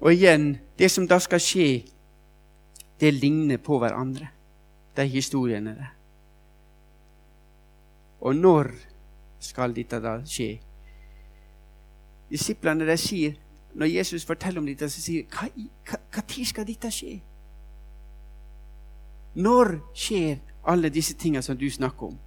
Og 0.03 0.13
igjen, 0.13 0.59
det 0.79 0.91
som 0.91 1.07
da 1.07 1.21
skal 1.23 1.41
skje, 1.41 1.85
det 3.01 3.15
ligner 3.15 3.61
på 3.63 3.79
hverandre, 3.79 4.29
de 4.97 5.07
historiene 5.07 5.77
der. 5.79 5.93
Og 8.21 8.37
når 8.37 8.73
skal 9.41 9.75
dette 9.75 10.01
da 10.03 10.17
skje? 10.27 10.57
Disiplene 12.31 12.87
de 12.87 12.97
sier, 12.97 13.39
Når 13.75 13.87
Jesus 13.87 14.25
forteller 14.25 14.61
om 14.61 14.67
dette, 14.67 14.85
så 14.91 15.01
sier 15.01 15.23
de 15.25 15.69
hva 15.89 16.23
tid 16.29 16.45
skal 16.45 16.67
dette 16.69 16.91
skje? 16.93 17.23
Når 19.35 19.71
skjer 19.97 20.43
alle 20.69 20.91
disse 20.93 21.15
tingene 21.17 21.43
som 21.43 21.57
du 21.57 21.65
snakker 21.71 22.11
om? 22.11 22.19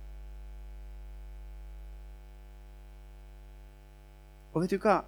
Og 4.53 4.61
vet 4.61 4.73
du 4.73 4.81
hva? 4.81 5.03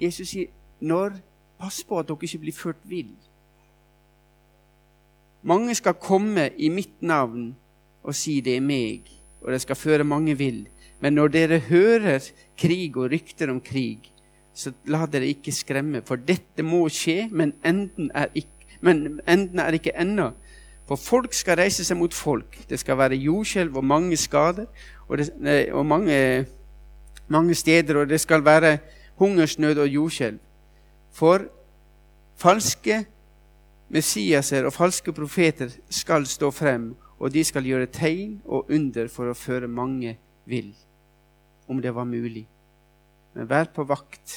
Jesus 0.00 0.32
sier 0.34 0.50
når 0.80 1.20
Pass 1.60 1.82
på 1.84 1.98
at 1.98 2.08
dere 2.08 2.26
ikke 2.26 2.42
blir 2.42 2.56
ført 2.56 2.82
vill. 2.88 3.12
Mange 5.44 5.74
skal 5.76 5.98
komme 6.00 6.48
i 6.56 6.70
mitt 6.72 7.02
navn 7.04 7.52
og 8.04 8.16
si 8.16 8.38
det 8.44 8.56
er 8.56 8.64
meg, 8.64 9.08
og 9.42 9.52
det 9.52 9.60
skal 9.64 9.76
føre 9.76 10.04
mange 10.08 10.36
vill. 10.38 10.64
Men 11.00 11.18
når 11.18 11.28
dere 11.28 11.58
hører 11.68 12.24
krig 12.56 12.96
og 12.96 13.10
rykter 13.12 13.50
om 13.52 13.60
krig, 13.60 14.10
så 14.54 14.72
la 14.86 15.04
dere 15.10 15.28
ikke 15.34 15.52
skremme, 15.52 16.00
for 16.06 16.16
dette 16.16 16.62
må 16.62 16.84
skje, 16.88 17.28
men 17.32 17.52
enden 17.66 18.10
er 18.14 18.30
ikke, 18.34 18.78
men 18.80 19.20
enden 19.28 19.60
er 19.60 19.76
ikke 19.76 19.96
ennå. 20.00 20.30
For 20.88 21.00
folk 21.00 21.32
skal 21.34 21.58
reise 21.58 21.84
seg 21.84 21.96
mot 21.96 22.14
folk. 22.14 22.58
Det 22.68 22.78
skal 22.80 22.98
være 23.00 23.16
jordskjelv 23.16 23.76
og 23.80 23.84
mange 23.84 24.16
skader 24.20 24.66
og, 25.08 25.18
det, 25.18 25.30
og 25.72 25.86
mange, 25.86 26.46
mange, 27.28 27.54
steder, 27.54 27.96
og 28.02 28.08
det 28.08 28.20
skal 28.20 28.44
være 28.44 28.78
hungersnød 29.16 29.78
og 29.78 29.88
jordskjelv. 29.88 30.38
For 31.14 31.46
falske 32.40 33.04
Messiaser 33.94 34.66
og 34.66 34.74
falske 34.74 35.12
profeter 35.14 35.70
skal 35.92 36.26
stå 36.26 36.50
frem, 36.50 36.94
og 37.18 37.30
de 37.30 37.44
skal 37.46 37.66
gjøre 37.68 37.90
tegn 37.94 38.40
og 38.44 38.70
under 38.74 39.06
for 39.12 39.30
å 39.30 39.36
føre 39.38 39.70
mange 39.70 40.16
vill, 40.50 40.72
om 41.70 41.78
det 41.82 41.94
var 41.94 42.08
mulig. 42.08 42.46
Men 43.34 43.48
vær 43.50 43.70
på 43.74 43.84
vakt, 43.86 44.34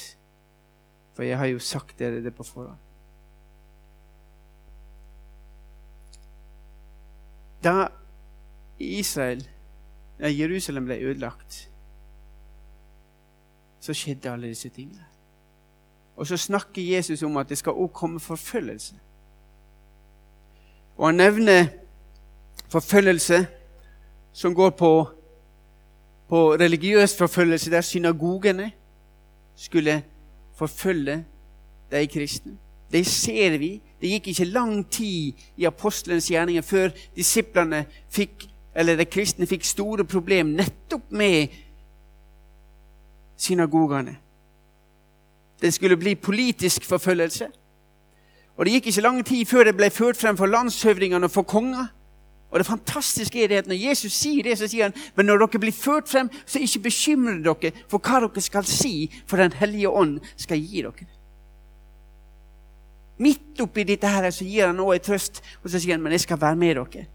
for 1.16 1.26
jeg 1.26 1.40
har 1.40 1.50
jo 1.50 1.58
sagt 1.62 1.98
dere 1.98 2.22
det 2.22 2.34
på 2.36 2.46
forhånd. 2.46 2.78
Da 7.64 7.88
Israel, 8.78 9.42
Jerusalem 10.22 10.86
ble 10.86 11.00
ødelagt, 11.02 11.64
så 13.82 13.94
skjedde 13.94 14.30
alle 14.30 14.52
disse 14.52 14.70
tingene. 14.70 15.17
Og 16.18 16.26
så 16.26 16.36
snakker 16.36 16.82
Jesus 16.82 17.22
om 17.22 17.36
at 17.36 17.48
det 17.48 17.58
skal 17.58 17.72
også 17.72 17.92
komme 17.94 18.20
forfølgelse. 18.20 18.94
Og 20.96 21.08
han 21.08 21.14
nevner 21.14 21.66
forfølgelse 22.68 23.46
som 24.32 24.54
går 24.54 24.70
på, 24.70 25.08
på 26.28 26.54
religiøs 26.54 27.16
forfølgelse, 27.16 27.70
der 27.70 27.80
synagogene 27.80 28.72
skulle 29.56 30.02
forfølge 30.54 31.24
de 31.90 32.06
kristne. 32.06 32.58
Det 32.92 33.06
ser 33.06 33.58
vi. 33.58 33.82
Det 34.00 34.10
gikk 34.10 34.28
ikke 34.28 34.44
lang 34.44 34.90
tid 34.90 35.32
i 35.56 35.64
apostelens 35.64 36.28
gjerninger 36.28 36.62
før 36.62 36.88
disiplene 37.16 37.84
fikk, 38.10 38.48
eller 38.74 38.96
de 38.96 39.04
kristne 39.04 39.46
fikk 39.46 39.64
store 39.64 40.04
problemer 40.04 40.64
nettopp 40.64 41.10
med 41.10 41.46
synagogene. 43.36 44.16
Det 45.60 45.74
skulle 45.74 45.96
bli 45.96 46.14
politisk 46.14 46.84
forfølgelse. 46.84 47.48
Og 48.56 48.64
Det 48.66 48.72
gikk 48.72 48.86
ikke 48.86 49.00
lang 49.00 49.26
tid 49.26 49.46
før 49.46 49.64
det 49.64 49.76
ble 49.76 49.90
ført 49.90 50.16
frem 50.16 50.36
for 50.36 50.46
landshøvdingene 50.46 51.24
og 51.24 51.30
for 51.30 51.42
konger. 51.42 51.86
Og 52.50 52.58
det 52.58 52.66
fantastiske 52.66 53.44
er 53.44 53.48
det 53.48 53.56
at 53.56 53.66
Når 53.66 53.74
Jesus 53.88 54.12
sier 54.12 54.42
det, 54.42 54.58
så 54.58 54.68
sier 54.68 54.88
han 54.88 55.12
men 55.16 55.26
når 55.26 55.38
dere 55.38 55.60
blir 55.60 55.72
ført 55.72 56.08
frem, 56.08 56.30
så 56.46 56.58
ikke 56.58 56.88
bekymre 56.88 57.42
dere 57.42 57.72
for 57.88 57.98
hva 57.98 58.20
dere 58.24 58.40
skal 58.40 58.64
si, 58.64 59.10
for 59.26 59.36
Den 59.36 59.52
hellige 59.52 59.88
ånd 59.88 60.20
skal 60.36 60.58
gi 60.58 60.82
dere. 60.82 61.06
Midt 63.18 63.60
oppi 63.60 63.84
dette 63.84 64.06
her 64.06 64.30
så 64.30 64.44
gir 64.44 64.66
han 64.66 64.80
også 64.80 64.94
en 64.94 65.06
trøst, 65.06 65.42
og 65.62 65.70
så 65.70 65.78
sier 65.78 65.96
han 65.96 66.02
men 66.02 66.12
jeg 66.12 66.20
skal 66.20 66.40
være 66.40 66.56
med 66.56 66.74
dere. 66.74 67.06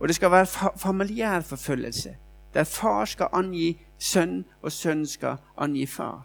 Og 0.00 0.08
det 0.08 0.16
skal 0.16 0.30
være 0.30 0.46
fa 0.46 0.68
familiær 0.76 1.40
forfølgelse, 1.40 2.14
der 2.54 2.64
far 2.64 3.04
skal 3.04 3.28
angi 3.32 3.78
sønn, 4.00 4.44
og 4.62 4.72
sønn 4.72 5.04
skal 5.06 5.38
angi 5.60 5.86
far. 5.86 6.24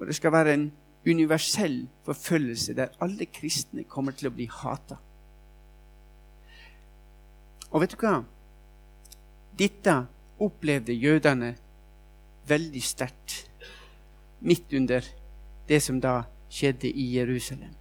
Og 0.00 0.06
det 0.08 0.16
skal 0.16 0.32
være 0.32 0.54
en 0.54 0.70
universell 1.06 1.88
forfølgelse 2.04 2.74
der 2.76 2.94
alle 3.00 3.26
kristne 3.26 3.84
kommer 3.84 4.16
til 4.16 4.30
å 4.30 4.34
bli 4.36 4.46
hata. 4.52 4.96
Og 7.70 7.82
vet 7.82 7.94
du 7.94 8.00
hva? 8.00 8.14
Dette 9.58 9.96
opplevde 10.40 10.96
jødene 10.96 11.54
veldig 12.48 12.82
sterkt 12.82 13.44
midt 14.40 14.72
under 14.72 15.04
det 15.68 15.82
som 15.84 16.00
da 16.00 16.22
skjedde 16.50 16.88
i 16.88 17.12
Jerusalem. 17.18 17.79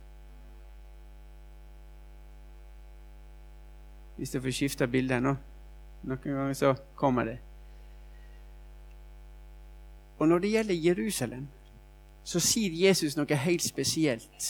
Hvis 4.20 4.34
jeg 4.34 4.42
får 4.44 4.52
skifte 4.52 4.88
bilde 4.92 5.22
nå 5.24 5.36
Noen 6.04 6.20
ganger 6.24 6.54
så 6.56 6.74
kommer 6.96 7.26
det. 7.28 7.38
Og 10.20 10.28
når 10.28 10.40
det 10.40 10.52
gjelder 10.52 10.76
Jerusalem, 10.76 11.48
så 12.24 12.40
sier 12.40 12.72
Jesus 12.88 13.18
noe 13.18 13.36
helt 13.36 13.64
spesielt. 13.64 14.48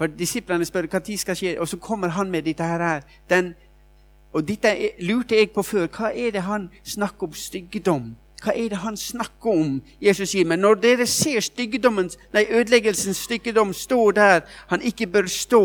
For 0.00 0.08
Disiplene 0.08 0.64
spør 0.64 0.88
når 0.88 1.18
skal 1.20 1.36
skje, 1.36 1.52
og 1.60 1.68
så 1.68 1.76
kommer 1.76 2.08
han 2.16 2.30
med 2.32 2.48
dette 2.48 2.64
her. 2.64 3.02
Den, 3.30 3.52
og 4.32 4.48
dette 4.48 4.72
lurte 5.00 5.36
jeg 5.36 5.52
på 5.52 5.62
før. 5.62 5.88
Hva 5.92 6.12
er 6.12 6.32
det 6.32 6.44
han 6.48 6.70
snakker 6.84 7.28
om 7.28 7.36
styggedom? 7.36 8.14
Hva 8.42 8.56
er 8.56 8.72
det 8.72 8.80
han 8.80 8.96
snakker 8.96 9.52
om? 9.52 9.76
Jesus 10.00 10.32
sier, 10.32 10.48
men 10.48 10.64
når 10.64 10.80
dere 10.80 11.06
ser 11.06 11.44
nei, 12.32 12.46
ødeleggelsens 12.48 13.24
styggedom 13.28 13.72
stå 13.76 14.10
der 14.16 14.40
han 14.72 14.82
ikke 14.82 15.06
bør 15.06 15.28
stå, 15.28 15.62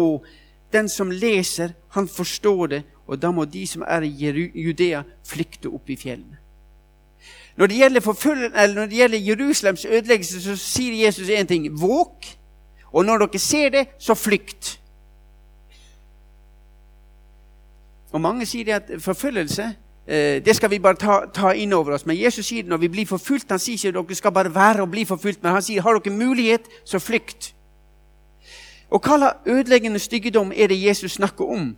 den 0.73 0.89
som 0.89 1.11
leser, 1.11 1.73
han 1.95 2.07
forstår 2.07 2.67
det, 2.67 2.81
og 3.07 3.21
da 3.21 3.31
må 3.31 3.45
de 3.45 3.63
som 3.67 3.85
er 3.87 4.03
i 4.03 4.31
Judea, 4.55 5.03
flykte 5.25 5.71
opp 5.71 5.89
i 5.89 5.95
fjellene. 5.95 6.37
Når 7.57 7.67
det 7.67 7.77
gjelder, 7.77 8.73
når 8.75 8.85
det 8.85 8.97
gjelder 8.97 9.17
Jerusalems 9.17 9.85
ødeleggelse, 9.85 10.41
så 10.41 10.55
sier 10.55 11.05
Jesus 11.05 11.29
én 11.29 11.47
ting 11.49 11.81
våk. 11.81 12.27
Og 12.93 13.05
når 13.05 13.25
dere 13.25 13.39
ser 13.39 13.69
det, 13.69 13.87
så 13.99 14.13
flykt. 14.13 14.79
Og 18.11 18.21
Mange 18.21 18.45
sier 18.45 18.75
at 18.75 18.91
forfølgelse 19.01 19.65
eh, 20.07 20.45
det 20.45 20.55
skal 20.55 20.69
vi 20.71 20.79
bare 20.79 20.95
ta, 20.95 21.17
ta, 21.33 21.51
inn 21.51 21.73
over 21.73 21.97
oss. 21.97 22.05
Men 22.05 22.19
Jesus 22.19 22.45
sier 22.45 22.63
når 22.63 22.77
vi 22.77 22.93
blir 22.93 23.09
forfulgt, 23.09 23.49
han 23.49 23.59
sier 23.59 23.75
ikke 23.75 23.99
at 23.99 24.07
dere 24.07 24.21
skal 24.21 24.31
bare 24.31 24.55
være 24.55 24.85
og 24.85 24.91
bli 24.93 25.05
forfulgt, 25.05 25.43
men 25.43 25.57
han 25.57 25.65
sier 25.65 25.81
har 25.81 25.97
dere 25.97 26.13
mulighet, 26.13 26.69
så 26.85 26.99
flykt. 26.99 27.53
Og 28.89 29.03
hva 29.03 29.17
slags 29.17 29.47
ødeleggende 29.47 29.99
styggedom 29.99 30.51
er 30.55 30.67
det 30.67 30.83
Jesus 30.83 31.11
snakker 31.11 31.45
om? 31.45 31.75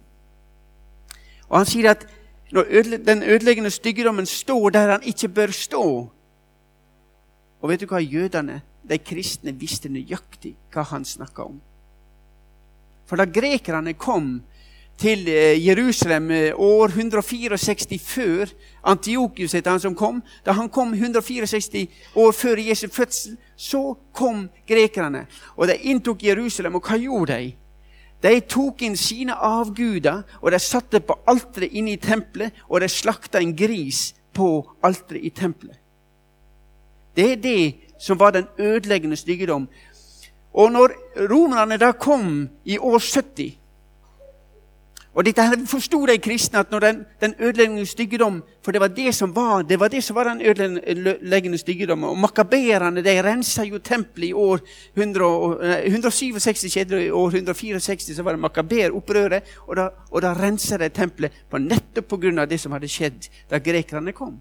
Og 1.50 1.58
Han 1.58 1.66
sier 1.66 1.92
at 1.92 2.06
når 2.52 2.64
den 3.06 3.24
ødeleggende 3.24 3.70
styggedommen 3.70 4.26
står 4.26 4.70
der 4.70 4.92
han 4.92 5.04
ikke 5.04 5.28
bør 5.28 5.52
stå 5.52 6.10
Og 7.62 7.70
vet 7.70 7.82
du 7.82 7.86
hva? 7.86 8.00
Jødene, 8.00 8.62
de 8.90 8.98
kristne, 8.98 9.52
visste 9.52 9.90
nøyaktig 9.90 10.54
hva 10.72 10.86
han 10.88 11.04
snakka 11.06 11.44
om. 11.44 11.58
For 13.06 13.20
da 13.20 13.26
grekerne 13.28 13.94
kom 13.94 14.42
til 15.00 15.28
eh, 15.28 15.68
Jerusalem 15.68 16.32
eh, 16.32 16.52
år 16.56 16.88
164 16.88 18.00
før 18.04 18.52
Antiokius 18.84 19.56
het 19.56 19.68
han 19.68 19.80
som 19.80 19.96
kom. 19.96 20.22
Da 20.46 20.52
han 20.52 20.70
kom 20.70 20.94
164 20.94 21.88
år 22.16 22.32
før 22.32 22.60
Jesu 22.60 22.88
fødsel, 22.92 23.38
så 23.56 23.96
kom 24.14 24.50
grekerne. 24.68 25.26
Og 25.56 25.68
de 25.68 25.78
inntok 25.78 26.24
Jerusalem. 26.24 26.76
Og 26.76 26.88
hva 26.88 26.98
gjorde 27.00 27.38
de? 27.38 27.54
De 28.24 28.40
tok 28.40 28.82
inn 28.84 28.98
sine 29.00 29.34
avguder, 29.34 30.26
og 30.42 30.52
de 30.52 30.60
satte 30.60 31.00
på 31.00 31.16
alteret 31.28 31.72
inne 31.72 31.94
i 31.96 32.02
tempelet, 32.04 32.52
og 32.68 32.82
de 32.82 32.90
slakta 32.92 33.40
en 33.40 33.56
gris 33.56 34.10
på 34.36 34.50
alteret 34.84 35.24
i 35.24 35.30
tempelet. 35.30 35.80
Det 37.16 37.32
er 37.32 37.40
det 37.40 37.64
som 38.00 38.20
var 38.20 38.36
den 38.36 38.48
ødeleggende 38.60 39.16
styggedom. 39.16 39.70
Og 40.54 40.72
når 40.72 40.92
romerne 41.30 41.78
da 41.78 41.92
kom 41.92 42.50
i 42.66 42.78
år 42.78 43.00
70 43.00 43.59
og 45.18 45.26
dette 45.26 45.42
her 45.42 45.58
forsto 45.66 46.04
de 46.06 46.18
kristne, 46.22 46.62
at 46.62 46.72
når 46.72 46.80
den, 46.80 47.00
den 47.22 47.34
ødeleggende 47.40 47.86
styggedom 47.86 48.44
For 48.62 48.72
det 48.72 48.82
var 48.82 48.88
det 48.88 49.16
som 49.16 49.36
var 49.36 49.62
det 49.62 49.80
var 49.80 49.88
det 49.88 50.04
som 50.04 50.16
var 50.16 50.24
den 50.24 50.42
ødeleggende 50.42 51.58
styggedom. 51.58 52.04
Og 52.04 52.18
makaberene 52.18 53.02
de 53.02 53.16
rensa 53.24 53.64
jo 53.64 53.80
tempelet 53.80 54.30
i 54.30 54.34
år 54.34 54.60
100, 54.96 55.82
167 55.86 56.70
skjedde 56.70 57.06
i 57.06 57.10
år 57.10 57.28
164 57.28 58.16
så 58.16 58.24
var 58.24 58.32
det 58.32 58.40
makaberopprøret. 58.40 59.44
Og 59.68 59.76
da, 59.76 59.90
og 60.12 60.22
da 60.22 60.34
rensa 60.34 60.78
de 60.78 60.90
tempelet 60.90 61.34
på 61.50 61.58
nettopp 61.58 62.08
pga. 62.08 62.46
det 62.46 62.60
som 62.60 62.72
hadde 62.72 62.88
skjedd 62.88 63.30
da 63.50 63.58
grekerne 63.58 64.14
kom. 64.14 64.40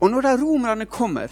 Og 0.00 0.10
når 0.10 0.20
da 0.20 0.36
romerne 0.36 0.86
kommer 0.86 1.28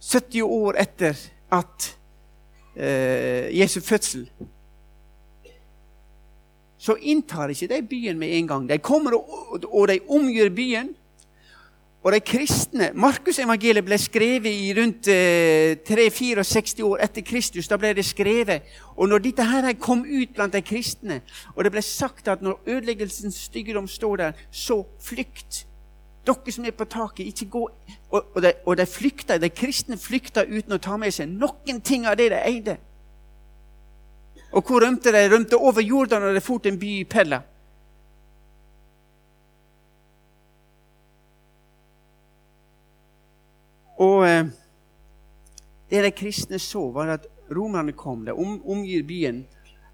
70 0.00 0.42
år 0.42 0.76
etter 0.80 1.16
at 1.52 1.96
eh, 2.76 3.58
Jesu 3.60 3.80
fødsel, 3.80 4.30
så 6.80 6.96
inntar 6.96 7.52
ikke 7.52 7.68
de 7.68 7.82
byen 7.84 8.18
med 8.18 8.32
en 8.38 8.48
gang. 8.48 8.68
De 8.68 8.78
kommer 8.80 9.18
og, 9.18 9.64
og 9.68 9.88
de 9.88 9.98
omgjør 10.08 10.48
byen. 10.56 10.94
Og 12.00 12.14
de 12.14 12.20
kristne 12.24 12.86
Markusevangeliet 12.96 13.84
ble 13.84 13.98
skrevet 14.00 14.48
i 14.48 14.70
rundt 14.78 15.08
eh, 15.12 15.76
3-64 15.84 16.80
år 16.88 17.02
etter 17.04 17.24
Kristus. 17.28 17.68
Da 17.68 17.76
ble 17.76 17.92
det 17.98 18.06
skrevet. 18.08 18.64
Og 18.96 19.10
når 19.10 19.20
dette 19.26 19.44
her 19.44 19.68
kom 19.76 20.06
ut 20.08 20.32
blant 20.32 20.56
de 20.56 20.62
kristne, 20.64 21.20
og 21.52 21.64
det 21.64 21.74
ble 21.74 21.82
sagt 21.84 22.28
at 22.32 22.40
når 22.40 22.62
ødeleggelsens 22.66 23.42
styggedom 23.50 23.88
står 23.88 24.16
der, 24.16 24.40
så 24.50 24.80
flykt. 25.04 25.66
Dere 26.24 26.52
som 26.52 26.64
er 26.64 26.76
på 26.76 26.88
taket, 26.88 27.26
ikke 27.26 27.50
gå 27.50 27.68
Og, 28.10 28.24
og, 28.34 28.42
de, 28.42 28.52
og 28.66 28.76
de, 28.76 28.86
flykta, 28.86 29.36
de 29.38 29.48
kristne 29.48 29.96
flykta 29.96 30.42
uten 30.48 30.72
å 30.74 30.80
ta 30.82 30.96
med 30.98 31.12
seg 31.14 31.28
noen 31.30 31.78
ting 31.84 32.08
av 32.08 32.16
det 32.18 32.32
de 32.32 32.40
eide. 32.42 32.80
Og 34.52 34.62
hvor 34.66 34.82
rømte 34.84 35.12
de? 35.12 35.28
Rømte 35.34 35.56
over 35.56 35.80
Jordan 35.80 36.22
og 36.22 36.34
de 36.34 36.40
for 36.40 36.58
til 36.58 36.72
en 36.72 36.78
by 36.78 36.90
i 37.00 37.04
Pella. 37.04 37.40
Og 44.00 44.28
eh, 44.28 44.44
det 45.90 46.04
de 46.04 46.10
kristne 46.10 46.58
så, 46.58 46.90
var 46.90 47.14
at 47.18 47.26
romerne 47.50 47.92
kom. 47.92 48.24
De 48.24 48.32
om, 48.32 48.60
omgir 48.66 49.02
byen. 49.02 49.44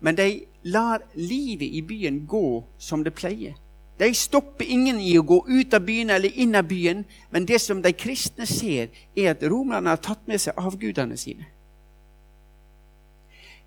Men 0.01 0.17
de 0.17 0.45
lar 0.63 1.03
livet 1.15 1.67
i 1.73 1.83
byen 1.83 2.27
gå 2.27 2.65
som 2.79 3.05
det 3.05 3.15
pleier. 3.15 3.57
De 3.99 4.15
stopper 4.15 4.69
ingen 4.69 5.01
i 5.01 5.15
å 5.17 5.25
gå 5.25 5.39
ut 5.49 5.75
av 5.75 5.87
byen 5.87 6.13
eller 6.13 6.35
inn 6.37 6.55
av 6.55 6.67
byen, 6.69 7.05
men 7.33 7.47
det 7.49 7.63
som 7.65 7.81
de 7.83 7.95
kristne 7.97 8.45
ser, 8.47 8.91
er 9.17 9.31
at 9.33 9.45
romerne 9.49 9.89
har 9.89 10.03
tatt 10.05 10.27
med 10.29 10.43
seg 10.43 10.59
avgudene 10.61 11.17
sine. 11.17 11.49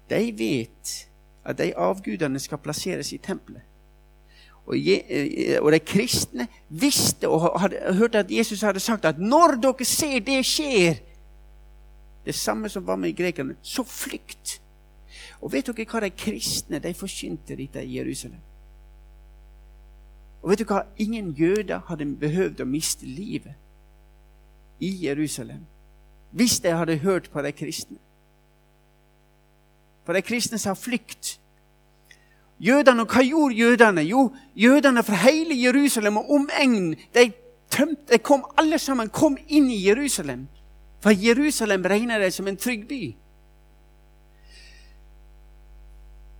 De 0.09 0.21
vet 0.37 1.09
at 1.45 1.57
de 1.57 1.73
avgudene 1.77 2.39
skal 2.39 2.61
plasseres 2.61 3.13
i 3.13 3.17
tempelet. 3.17 3.61
Og, 4.69 4.77
eh, 4.77 5.71
de 5.71 5.79
kristne 5.79 6.47
visste 6.69 7.29
og 7.29 7.59
hadde 7.59 7.93
hørt 7.93 8.15
at 8.15 8.31
Jesus 8.31 8.61
hadde 8.61 8.79
sagt 8.79 9.05
at 9.05 9.19
når 9.19 9.57
dere 9.61 9.85
ser 9.85 10.19
det 10.19 10.45
skjer 10.45 10.99
Det 12.25 12.35
samme 12.35 12.69
som 12.69 12.87
var 12.87 12.95
med 12.95 13.15
grekerne 13.15 13.55
så 13.61 13.83
flykt. 13.83 14.59
Og 15.41 15.53
vet 15.53 15.65
dere 15.65 15.85
hva 15.87 16.01
de 16.03 16.09
kristne 16.09 16.79
de 16.79 16.93
forkynte 16.93 17.55
dette 17.55 17.81
i 17.81 17.95
Jerusalem? 17.97 18.41
Og 20.43 20.49
vet 20.49 20.59
dere 20.59 20.67
hva? 20.67 20.83
Ingen 20.97 21.31
jøder 21.33 21.79
hadde 21.87 22.05
behøvd 22.19 22.61
å 22.61 22.67
miste 22.69 23.07
livet 23.07 23.55
i 24.79 24.91
Jerusalem 25.07 25.65
hvis 26.31 26.59
de 26.59 26.75
hadde 26.75 26.99
hørt 27.01 27.31
på 27.31 27.41
de 27.41 27.51
kristne. 27.51 27.97
For 30.09 30.13
de 30.13 30.21
kristne 30.21 30.57
sa 30.57 30.71
flykt. 30.73 31.39
Jødene, 32.59 33.01
og 33.01 33.11
Hva 33.13 33.21
gjorde 33.21 33.55
jødene? 33.55 34.01
Jo, 34.01 34.31
jødene 34.55 35.03
fra 35.03 35.15
hele 35.15 35.63
Jerusalem 35.63 36.17
og 36.17 36.31
omegnen 36.31 36.95
de, 37.13 37.31
de 38.09 38.17
kom 38.17 38.41
alle 38.57 38.79
sammen 38.79 39.09
kom 39.09 39.37
inn 39.47 39.67
i 39.69 39.87
Jerusalem. 39.87 40.47
For 40.99 41.13
Jerusalem 41.13 41.85
regner 41.85 42.17
de 42.17 42.31
som 42.31 42.47
en 42.47 42.57
trygg 42.57 42.87
by. 42.87 43.15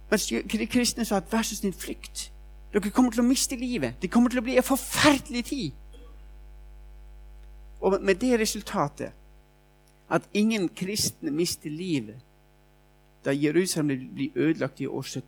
Mens 0.10 0.26
de 0.26 0.68
kristne 0.68 1.06
sa 1.06 1.20
at 1.22 1.30
vær 1.30 1.46
så 1.46 1.56
snill, 1.56 1.74
flykt. 1.78 2.32
Dere 2.74 2.90
kommer 2.90 3.14
til 3.14 3.22
å 3.22 3.28
miste 3.28 3.56
livet. 3.56 4.02
Det 4.02 4.10
kommer 4.10 4.34
til 4.34 4.42
å 4.42 4.48
bli 4.48 4.56
en 4.58 4.66
forferdelig 4.66 5.46
tid. 5.46 5.78
Og 7.82 8.02
med 8.02 8.18
det 8.18 8.40
resultatet 8.42 9.14
at 10.10 10.26
ingen 10.34 10.72
kristne 10.74 11.30
mister 11.30 11.70
livet 11.70 12.18
da 13.26 13.32
Jerusalem 13.32 14.14
blir 14.14 14.30
ødelagt 14.36 14.80
i 14.80 14.88
år 14.88 15.02
70. 15.02 15.24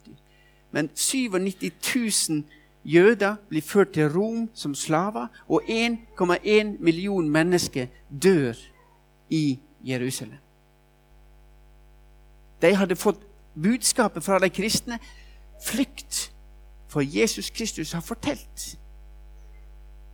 Men 0.72 0.90
97 0.96 2.30
000 2.30 2.44
jøder 2.86 3.36
blir 3.50 3.62
ført 3.62 3.92
til 3.94 4.10
Rom 4.10 4.50
som 4.54 4.76
slaver, 4.76 5.28
og 5.48 5.64
1,1 5.64 6.78
million 6.80 7.30
mennesker 7.30 7.88
dør 8.24 8.54
i 9.30 9.60
Jerusalem. 9.84 10.38
De 12.62 12.76
hadde 12.76 12.96
fått 12.96 13.20
budskapet 13.62 14.24
fra 14.24 14.40
de 14.40 14.50
kristne 14.50 15.00
flykt 15.66 16.32
for 16.88 17.02
Jesus 17.02 17.50
Kristus 17.50 17.92
har 17.92 18.02
fortalt. 18.02 18.78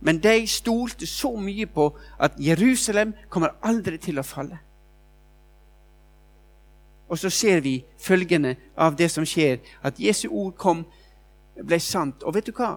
Men 0.00 0.22
de 0.22 0.46
stolte 0.46 1.06
så 1.06 1.36
mye 1.36 1.66
på 1.66 1.98
at 2.20 2.32
Jerusalem 2.38 3.14
kommer 3.28 3.56
aldri 3.62 3.98
til 3.98 4.18
å 4.18 4.22
falle. 4.22 4.58
Og 7.08 7.18
så 7.18 7.30
ser 7.30 7.60
vi 7.60 7.84
følgende 8.00 8.56
av 8.76 8.96
det 8.96 9.10
som 9.10 9.24
skjer, 9.26 9.58
at 9.82 10.00
Jesu 10.00 10.28
ord 10.28 10.52
kom, 10.56 10.84
ble 11.64 11.80
sant. 11.80 12.22
Og 12.22 12.34
vet 12.34 12.46
du 12.46 12.52
hva? 12.52 12.76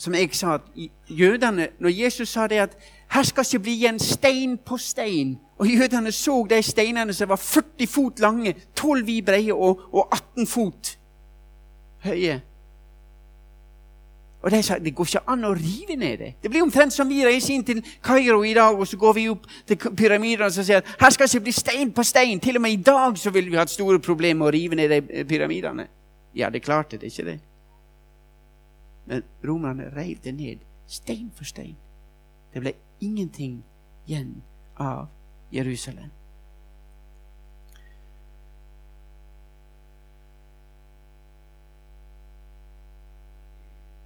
Som 0.00 0.14
jeg 0.14 0.32
sa, 0.34 0.54
at 0.54 0.88
jødene, 1.08 1.68
når 1.78 1.90
Jesus 1.90 2.28
sa 2.28 2.46
det 2.46 2.58
at 2.58 2.76
her 3.10 3.22
skal 3.22 3.44
ikke 3.44 3.62
bli 3.62 3.72
igjen 3.72 3.98
stein 3.98 4.58
på 4.58 4.78
stein 4.78 5.38
Og 5.58 5.68
jødene 5.68 6.12
så 6.12 6.46
de 6.50 6.62
steinene 6.62 7.12
som 7.12 7.28
var 7.28 7.36
40 7.36 7.86
fot 7.86 8.20
lange, 8.20 8.54
12 8.76 9.08
i 9.08 9.20
breie 9.20 9.54
og, 9.54 9.80
og 9.92 10.08
18 10.12 10.46
fot 10.46 10.98
høye. 12.04 12.40
Og 14.40 14.50
de 14.50 14.62
sa 14.64 14.78
det 14.80 14.94
går 14.96 15.08
ikke 15.10 15.20
an 15.28 15.44
å 15.44 15.52
rive 15.52 15.96
ned 16.00 16.18
det. 16.18 16.30
Det 16.42 16.50
blir 16.50 16.64
omtrent 16.64 16.94
som 16.94 17.08
vi 17.08 17.20
reiser 17.26 17.54
inn 17.54 17.64
til 17.66 17.82
Kairo 18.04 18.40
i 18.44 18.54
dag, 18.56 18.78
og 18.78 18.88
så 18.88 18.96
går 18.96 19.16
vi 19.18 19.26
opp 19.28 19.44
til 19.68 19.76
pyramidene 19.76 20.48
og 20.48 20.56
sier 20.56 20.80
at 20.80 20.92
her 21.00 21.12
skal 21.12 21.28
ikke 21.28 21.44
bli 21.48 21.52
stein 21.52 21.92
på 21.92 22.04
stein. 22.08 22.40
Til 22.40 22.56
og 22.56 22.64
med 22.64 22.72
i 22.78 22.82
dag 22.84 23.18
så 23.20 23.32
ville 23.34 23.52
vi 23.52 23.60
hatt 23.60 23.72
store 23.72 24.00
problemer 24.00 24.40
med 24.40 24.48
å 24.48 24.54
rive 24.56 24.78
ned 24.80 24.94
de 24.94 25.24
pyramidene. 25.28 25.86
Ja, 26.34 26.48
det 26.50 26.62
klarte 26.64 26.96
det, 26.96 27.12
ikke 27.12 27.26
det? 27.26 27.38
Men 29.10 29.26
romerne 29.44 29.90
reiv 29.96 30.22
det 30.24 30.32
ned, 30.34 30.64
stein 30.86 31.28
for 31.36 31.44
stein. 31.44 31.76
Det 32.54 32.62
ble 32.62 32.72
ingenting 33.00 33.60
igjen 34.06 34.38
av 34.78 35.08
Jerusalem. 35.52 36.10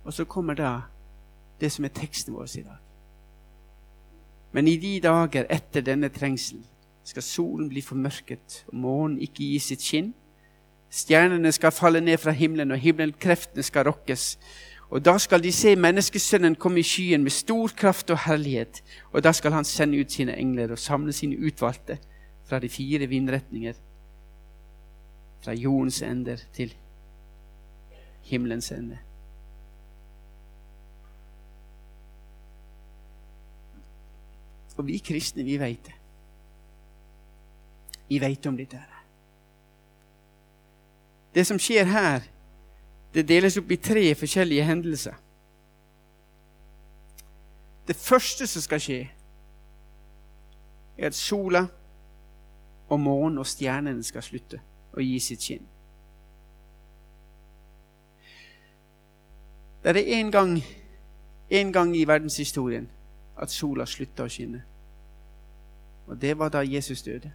Og 0.05 0.13
så 0.13 0.25
kommer 0.25 0.55
da 0.55 0.73
det 1.61 1.73
som 1.73 1.85
er 1.85 1.95
teksten 1.95 2.35
vår 2.35 2.59
i 2.59 2.63
dag. 2.63 2.81
Men 4.53 4.69
i 4.69 4.77
de 4.77 5.01
dager 5.03 5.49
etter 5.51 5.83
denne 5.83 6.09
trengselen 6.15 6.65
skal 7.05 7.25
solen 7.27 7.69
bli 7.69 7.83
formørket 7.83 8.65
og 8.69 8.77
månen 8.79 9.19
ikke 9.25 9.43
gi 9.43 9.59
sitt 9.59 9.83
skinn. 9.83 10.13
Stjernene 10.95 11.51
skal 11.53 11.75
falle 11.75 12.01
ned 12.01 12.21
fra 12.23 12.31
himmelen, 12.31 12.71
og 12.71 12.79
himmelkreftene 12.79 13.65
skal 13.67 13.89
rokkes. 13.89 14.37
Og 14.95 15.03
da 15.05 15.17
skal 15.19 15.43
de 15.43 15.51
se 15.53 15.75
menneskesønnen 15.77 16.55
komme 16.55 16.81
i 16.81 16.87
skyen 16.87 17.25
med 17.25 17.35
stor 17.35 17.73
kraft 17.77 18.13
og 18.15 18.21
herlighet. 18.29 18.79
Og 19.13 19.25
da 19.25 19.33
skal 19.35 19.53
han 19.53 19.67
sende 19.67 19.99
ut 20.01 20.13
sine 20.13 20.37
engler 20.39 20.71
og 20.71 20.79
samle 20.79 21.13
sine 21.13 21.41
utvalgte 21.41 21.99
fra 22.47 22.61
de 22.63 22.69
fire 22.69 23.09
vindretninger, 23.11 23.75
fra 25.43 25.53
jordens 25.53 26.03
ender 26.03 26.45
til 26.55 26.75
himmelens 28.23 28.71
ende. 28.73 28.99
Og 34.77 34.87
vi 34.87 34.99
kristne, 34.99 35.45
vi 35.45 35.59
veit 35.61 35.87
det. 35.87 35.95
Vi 38.09 38.21
veit 38.21 38.47
om 38.47 38.57
dette. 38.57 38.77
her. 38.77 39.05
Det 41.35 41.47
som 41.47 41.59
skjer 41.59 41.85
her, 41.85 42.23
det 43.15 43.29
deles 43.29 43.57
opp 43.59 43.71
i 43.71 43.77
tre 43.77 44.15
forskjellige 44.15 44.65
hendelser. 44.65 45.15
Det 47.89 47.97
første 47.97 48.47
som 48.47 48.63
skal 48.63 48.81
skje, 48.81 49.01
er 50.99 51.07
at 51.07 51.15
sola 51.15 51.67
og 52.89 53.01
månen 53.01 53.39
og 53.39 53.47
stjernene 53.47 54.03
skal 54.03 54.23
slutte 54.23 54.61
å 54.95 55.03
gi 55.03 55.19
sitt 55.21 55.43
skinn. 55.43 55.67
Det 59.85 59.97
er 59.97 60.21
en 60.21 60.31
gang, 60.33 60.55
en 61.51 61.73
gang 61.73 61.97
i 61.97 62.07
verdenshistorien 62.09 62.87
at 63.37 63.51
sola 63.51 63.87
slutta 63.87 64.25
å 64.25 64.31
skinne. 64.31 64.63
Og 66.07 66.21
det 66.21 66.39
var 66.39 66.53
da 66.53 66.61
Jesus 66.61 67.03
døde. 67.03 67.33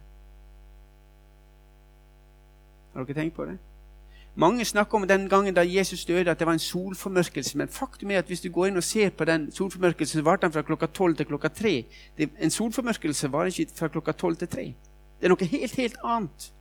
Har 2.94 3.04
dere 3.04 3.14
tenkt 3.14 3.36
på 3.36 3.46
det? 3.46 3.58
Mange 4.34 4.64
snakker 4.64 4.98
om 4.98 5.08
den 5.08 5.28
gangen 5.28 5.54
da 5.54 5.60
Jesus 5.60 6.04
døde, 6.04 6.30
at 6.30 6.38
det 6.38 6.46
var 6.46 6.52
en 6.52 6.58
solformørkelse. 6.58 7.58
Men 7.58 7.68
faktum 7.68 8.10
er 8.10 8.18
at 8.18 8.26
hvis 8.26 8.40
du 8.40 8.50
går 8.52 8.66
inn 8.66 8.76
og 8.76 8.84
ser 8.84 9.10
på 9.10 9.24
den 9.24 9.52
solformørkelsen, 9.52 10.18
så 10.18 10.24
varte 10.24 10.46
den 10.46 10.52
fra 10.52 10.62
klokka 10.62 10.86
tolv 10.86 11.16
til 11.16 11.26
klokka 11.26 11.48
tre. 11.48 11.84
En 12.18 12.50
solformørkelse 12.50 13.32
varer 13.32 13.46
ikke 13.46 13.74
fra 13.74 13.88
klokka 13.88 14.12
tolv 14.12 14.36
til 14.36 14.48
tre. 14.48 14.64
Det 15.20 15.26
er 15.26 15.34
noe 15.34 15.44
helt, 15.44 15.76
helt 15.76 15.96
annet. 16.04 16.52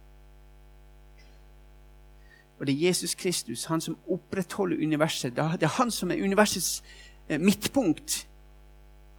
Og 2.60 2.68
det 2.68 2.76
er 2.76 2.88
Jesus 2.88 3.16
Kristus, 3.16 3.66
han 3.66 3.82
som 3.82 3.98
opprettholder 4.10 4.78
universet. 4.78 5.36
Det 5.36 5.64
er 5.64 5.78
han 5.78 5.92
som 5.92 6.12
er 6.12 6.24
universets 6.24 6.84
eh, 7.30 7.40
midtpunkt. 7.40 8.28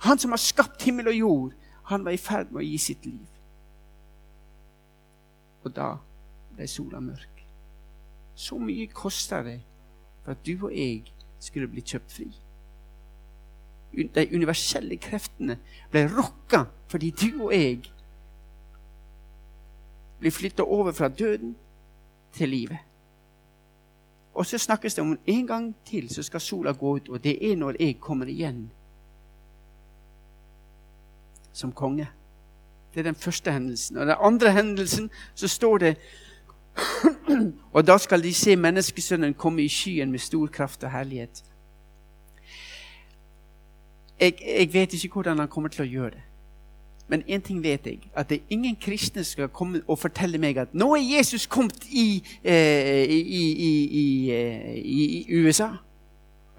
Han 0.01 0.19
som 0.19 0.33
har 0.33 0.41
skapt 0.41 0.83
himmel 0.83 1.09
og 1.09 1.19
jord, 1.19 1.53
han 1.91 2.05
var 2.05 2.15
i 2.15 2.21
ferd 2.21 2.53
med 2.53 2.63
å 2.63 2.67
gi 2.67 2.79
sitt 2.79 3.07
liv. 3.07 3.27
og 5.65 5.77
da 5.77 5.95
ble 6.57 6.67
sola 6.69 7.01
mørk. 7.01 7.45
Så 8.35 8.59
mye 8.59 8.89
kosta 8.95 9.43
det 9.45 9.61
for 10.25 10.33
at 10.33 10.45
du 10.47 10.55
og 10.57 10.73
jeg 10.73 11.03
skulle 11.41 11.69
bli 11.69 11.85
kjøpt 11.85 12.13
fri. 12.13 12.29
De 13.91 14.27
universelle 14.33 14.97
kreftene 15.03 15.59
ble 15.91 16.07
rokka 16.13 16.65
fordi 16.91 17.11
du 17.11 17.43
og 17.47 17.55
jeg 17.55 17.81
blir 20.21 20.35
flytta 20.35 20.63
over 20.63 20.93
fra 20.93 21.09
døden 21.09 21.57
til 22.37 22.49
livet. 22.49 22.79
Og 24.35 24.47
så 24.47 24.59
snakkes 24.59 24.95
det 24.95 25.03
om 25.03 25.17
en 25.27 25.47
gang 25.47 25.73
til 25.85 26.09
så 26.13 26.23
skal 26.23 26.41
sola 26.41 26.73
gå 26.73 26.97
ut, 26.97 27.09
og 27.09 27.25
det 27.25 27.35
er 27.51 27.57
når 27.57 27.81
jeg 27.81 27.99
kommer 28.01 28.31
igjen 28.31 28.69
som 31.53 31.73
konge. 31.73 32.09
Det 32.95 33.01
er 33.01 33.03
den 33.03 33.15
første 33.15 33.53
hendelsen. 33.53 33.97
Og 33.97 34.07
den 34.07 34.15
andre 34.21 34.53
hendelsen 34.53 35.11
så 35.35 35.49
står 35.49 35.79
det 35.79 35.97
Og 37.73 37.87
da 37.87 37.99
skal 37.99 38.23
de 38.23 38.35
se 38.35 38.57
menneskesønnen 38.57 39.35
komme 39.35 39.63
i 39.63 39.69
skyen 39.69 40.11
med 40.11 40.19
stor 40.19 40.47
kraft 40.47 40.85
og 40.85 40.91
herlighet. 40.91 41.45
Jeg, 44.21 44.35
jeg 44.59 44.73
vet 44.73 44.93
ikke 44.93 45.13
hvordan 45.15 45.39
han 45.39 45.49
kommer 45.49 45.69
til 45.69 45.83
å 45.83 45.89
gjøre 45.89 46.11
det. 46.11 46.23
Men 47.11 47.23
én 47.27 47.43
ting 47.43 47.63
vet 47.63 47.87
jeg, 47.87 47.99
at 48.15 48.29
det 48.31 48.37
er 48.37 48.55
ingen 48.55 48.77
kristne 48.77 49.25
skal 49.25 49.49
komme 49.49 49.81
og 49.89 49.99
fortelle 49.99 50.39
meg 50.39 50.61
at 50.63 50.75
nå 50.75 50.93
er 50.95 51.03
Jesus 51.17 51.47
kommet 51.51 51.89
i, 51.91 52.23
eh, 52.45 53.03
i, 53.11 53.41
i, 53.67 54.31
eh, 54.31 54.77
i 54.79 55.27
USA. 55.43 55.73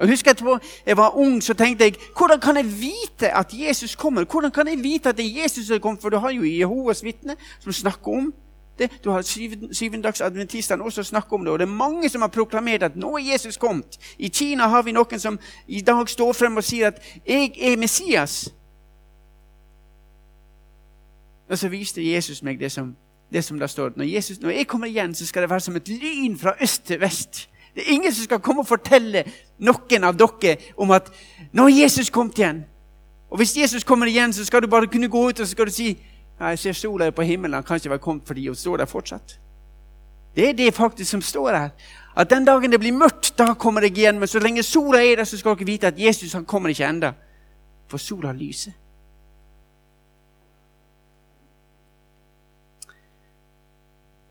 Jeg 0.01 0.09
husker 0.09 0.31
at 0.31 0.61
jeg 0.85 0.97
var 0.97 1.17
ung, 1.17 1.43
så 1.43 1.53
tenkte 1.53 1.83
jeg 1.83 1.95
hvordan 2.17 2.39
kan 2.39 2.57
jeg 2.57 2.65
vite 2.65 3.37
at 3.37 3.47
Jesus 3.53 3.95
kommer? 3.95 4.25
Hvordan 4.25 4.51
kan 4.51 4.67
jeg 4.67 4.83
vite 4.83 5.09
at 5.09 5.17
det 5.17 5.25
er 5.25 5.43
Jesus 5.43 5.67
som 5.67 5.79
kommer? 5.79 6.01
For 6.01 6.09
du 6.09 6.17
har 6.17 6.31
jo 6.31 6.43
Jehovas 6.43 7.03
vitner 7.03 7.35
som 7.59 7.73
snakker 7.73 8.11
om 8.11 8.33
det. 8.79 8.91
Du 9.03 9.11
har 9.11 9.21
syvendagsadventistene 9.71 10.83
også 10.83 11.03
snakker 11.03 11.33
om 11.33 11.45
det. 11.45 11.53
Og 11.53 11.59
det 11.59 11.65
er 11.65 11.73
mange 11.73 12.09
som 12.09 12.21
har 12.21 12.27
proklamert 12.27 12.83
at 12.83 12.95
nå 12.95 13.17
er 13.17 13.33
Jesus 13.33 13.57
kommet. 13.57 13.97
I 14.17 14.27
Kina 14.27 14.67
har 14.67 14.81
vi 14.81 14.91
noen 14.91 15.19
som 15.19 15.39
i 15.67 15.81
dag 15.81 16.09
står 16.09 16.33
frem 16.33 16.57
og 16.57 16.63
sier 16.63 16.87
at 16.87 17.01
'jeg 17.27 17.51
er 17.61 17.77
Messias'. 17.77 18.49
Og 21.49 21.57
så 21.57 21.67
viste 21.67 22.11
Jesus 22.13 22.43
meg 22.43 22.59
det 22.59 22.71
som, 22.71 22.95
det 23.33 23.43
som 23.43 23.59
der 23.59 23.67
står. 23.67 23.91
Når, 23.95 24.05
Jesus, 24.05 24.39
når 24.39 24.49
jeg 24.49 24.67
kommer 24.67 24.87
igjen, 24.87 25.15
så 25.15 25.25
skal 25.25 25.41
det 25.41 25.49
være 25.49 25.59
som 25.59 25.75
et 25.75 25.89
lyn 25.89 26.37
fra 26.37 26.53
øst 26.61 26.85
til 26.85 26.99
vest. 26.99 27.49
Det 27.75 27.83
er 27.83 27.93
ingen 27.93 28.13
som 28.13 28.23
skal 28.23 28.39
komme 28.39 28.61
og 28.61 28.67
fortelle 28.67 29.23
noen 29.59 30.03
av 30.03 30.17
dere 30.17 30.57
om 30.77 30.91
at 30.91 31.11
'Nå 31.53 31.67
er 31.67 31.81
Jesus 31.83 32.09
kommet 32.09 32.39
igjen'. 32.39 32.63
Og 33.29 33.37
Hvis 33.37 33.57
Jesus 33.57 33.83
kommer 33.83 34.05
igjen, 34.05 34.33
så 34.33 34.45
skal 34.45 34.61
du 34.61 34.67
bare 34.67 34.87
kunne 34.87 35.07
gå 35.07 35.29
ut 35.29 35.39
og 35.39 35.47
så 35.47 35.51
skal 35.51 35.65
du 35.65 35.71
si 35.71 35.97
'Jeg 36.39 36.59
ser 36.59 36.73
sola 36.73 37.11
på 37.11 37.21
himmelen, 37.21 37.53
han 37.53 37.63
kan 37.63 37.75
ikke 37.75 37.89
være 37.89 37.99
kommet 37.99 38.23
fordi 38.27 38.47
hun 38.47 38.55
står 38.55 38.77
der 38.77 38.85
fortsatt'. 38.85 39.37
Det 40.35 40.49
er 40.49 40.53
det 40.53 40.73
faktisk 40.73 41.11
som 41.11 41.21
står 41.21 41.49
her. 41.49 41.69
At 42.17 42.29
den 42.29 42.45
dagen 42.45 42.71
det 42.71 42.79
blir 42.79 42.93
mørkt, 42.93 43.37
da 43.37 43.53
kommer 43.53 43.81
jeg 43.81 43.97
igjen. 43.97 44.19
Men 44.19 44.27
så 44.27 44.39
lenge 44.39 44.63
sola 44.63 45.03
er 45.03 45.15
der, 45.15 45.23
så 45.23 45.37
skal 45.37 45.55
dere 45.55 45.65
vite 45.65 45.87
at 45.87 45.99
Jesus 45.99 46.33
han 46.33 46.45
kommer 46.45 46.69
ikke 46.69 46.89
enda. 46.89 47.13
For 47.87 47.97
sola 47.97 48.31
lyser. 48.31 48.71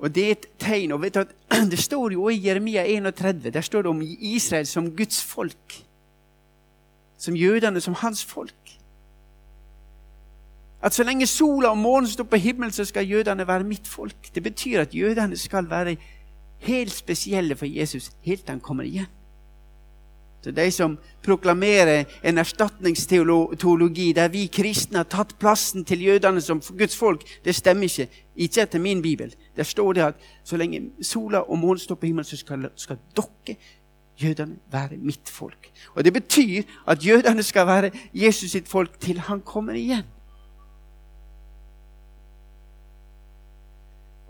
Og 0.01 0.15
Det 0.15 0.27
er 0.27 0.31
et 0.31 0.47
tegn. 0.59 0.93
og 0.93 1.03
vet 1.03 1.15
du 1.15 1.21
at 1.21 1.35
Det 1.71 1.79
står 1.79 2.13
jo 2.13 2.29
i 2.29 2.47
Jeremia 2.47 2.85
31 2.85 3.51
der 3.51 3.61
står 3.61 3.83
det 3.83 3.91
om 3.91 4.03
Israel 4.03 4.67
som 4.67 4.97
Guds 4.97 5.25
folk. 5.25 5.85
Som 7.19 7.37
jødene 7.37 7.81
som 7.81 7.95
hans 7.95 8.25
folk. 8.25 8.55
At 10.83 10.95
så 10.95 11.05
lenge 11.05 11.27
sola 11.27 11.69
og 11.69 11.79
månen 11.79 12.09
står 12.09 12.25
på 12.25 12.37
himmelen, 12.37 12.73
så 12.73 12.85
skal 12.85 13.09
jødene 13.09 13.47
være 13.47 13.65
mitt 13.65 13.89
folk. 13.89 14.35
Det 14.35 14.43
betyr 14.43 14.81
at 14.81 14.95
jødene 14.95 15.37
skal 15.37 15.71
være 15.71 15.97
helt 16.59 16.93
spesielle 16.93 17.57
for 17.57 17.67
Jesus 17.67 18.11
helt 18.21 18.41
til 18.41 18.51
han 18.51 18.61
kommer 18.61 18.85
igjen. 18.85 19.20
Så 20.41 20.51
De 20.51 20.71
som 20.73 20.99
proklamerer 21.23 22.05
en 22.25 22.39
erstatningsteologi 22.39 24.13
der 24.17 24.29
vi 24.29 24.47
kristne 24.47 25.03
har 25.03 25.09
tatt 25.11 25.35
plassen 25.39 25.85
til 25.85 26.03
jødene 26.03 26.41
som 26.41 26.61
Guds 26.61 26.97
folk, 26.97 27.25
det 27.45 27.55
stemmer 27.55 27.85
ikke. 27.85 28.09
Ikke 28.37 28.63
etter 28.63 28.81
min 28.81 29.03
bibel. 29.03 29.35
Der 29.57 29.63
står 29.63 29.93
det 29.93 30.03
at 30.03 30.15
så 30.45 30.57
lenge 30.57 30.91
sola 31.03 31.43
og 31.45 31.59
månen 31.59 31.79
står 31.79 31.95
på 32.01 32.07
himmelen, 32.07 32.25
så 32.25 32.37
skal, 32.37 32.71
skal 32.77 32.97
dere, 33.17 33.57
jødene, 34.21 34.57
være 34.73 34.97
mitt 34.97 35.29
folk. 35.29 35.71
Og 35.95 36.05
Det 36.05 36.13
betyr 36.13 36.63
at 36.89 37.07
jødene 37.07 37.43
skal 37.43 37.67
være 37.67 37.91
Jesus 38.15 38.51
sitt 38.51 38.69
folk 38.69 39.01
til 39.01 39.21
han 39.21 39.41
kommer 39.41 39.75
igjen. 39.75 40.05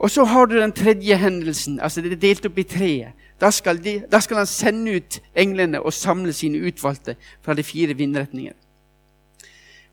Og 0.00 0.10
så 0.10 0.24
har 0.24 0.46
du 0.46 0.56
den 0.56 0.72
tredje 0.72 1.16
hendelsen. 1.16 1.80
altså 1.80 2.00
Det 2.00 2.12
er 2.12 2.16
delt 2.16 2.46
opp 2.46 2.58
i 2.58 2.62
tre. 2.62 3.12
Da 3.40 3.50
skal, 3.50 3.84
de, 3.84 4.02
da 4.12 4.20
skal 4.20 4.36
han 4.36 4.46
sende 4.46 4.96
ut 4.96 5.20
englene 5.36 5.80
og 5.80 5.92
samle 5.92 6.32
sine 6.32 6.58
utvalgte 6.58 7.16
fra 7.42 7.54
de 7.54 7.62
fire 7.62 7.94
vindretningene. 7.96 8.56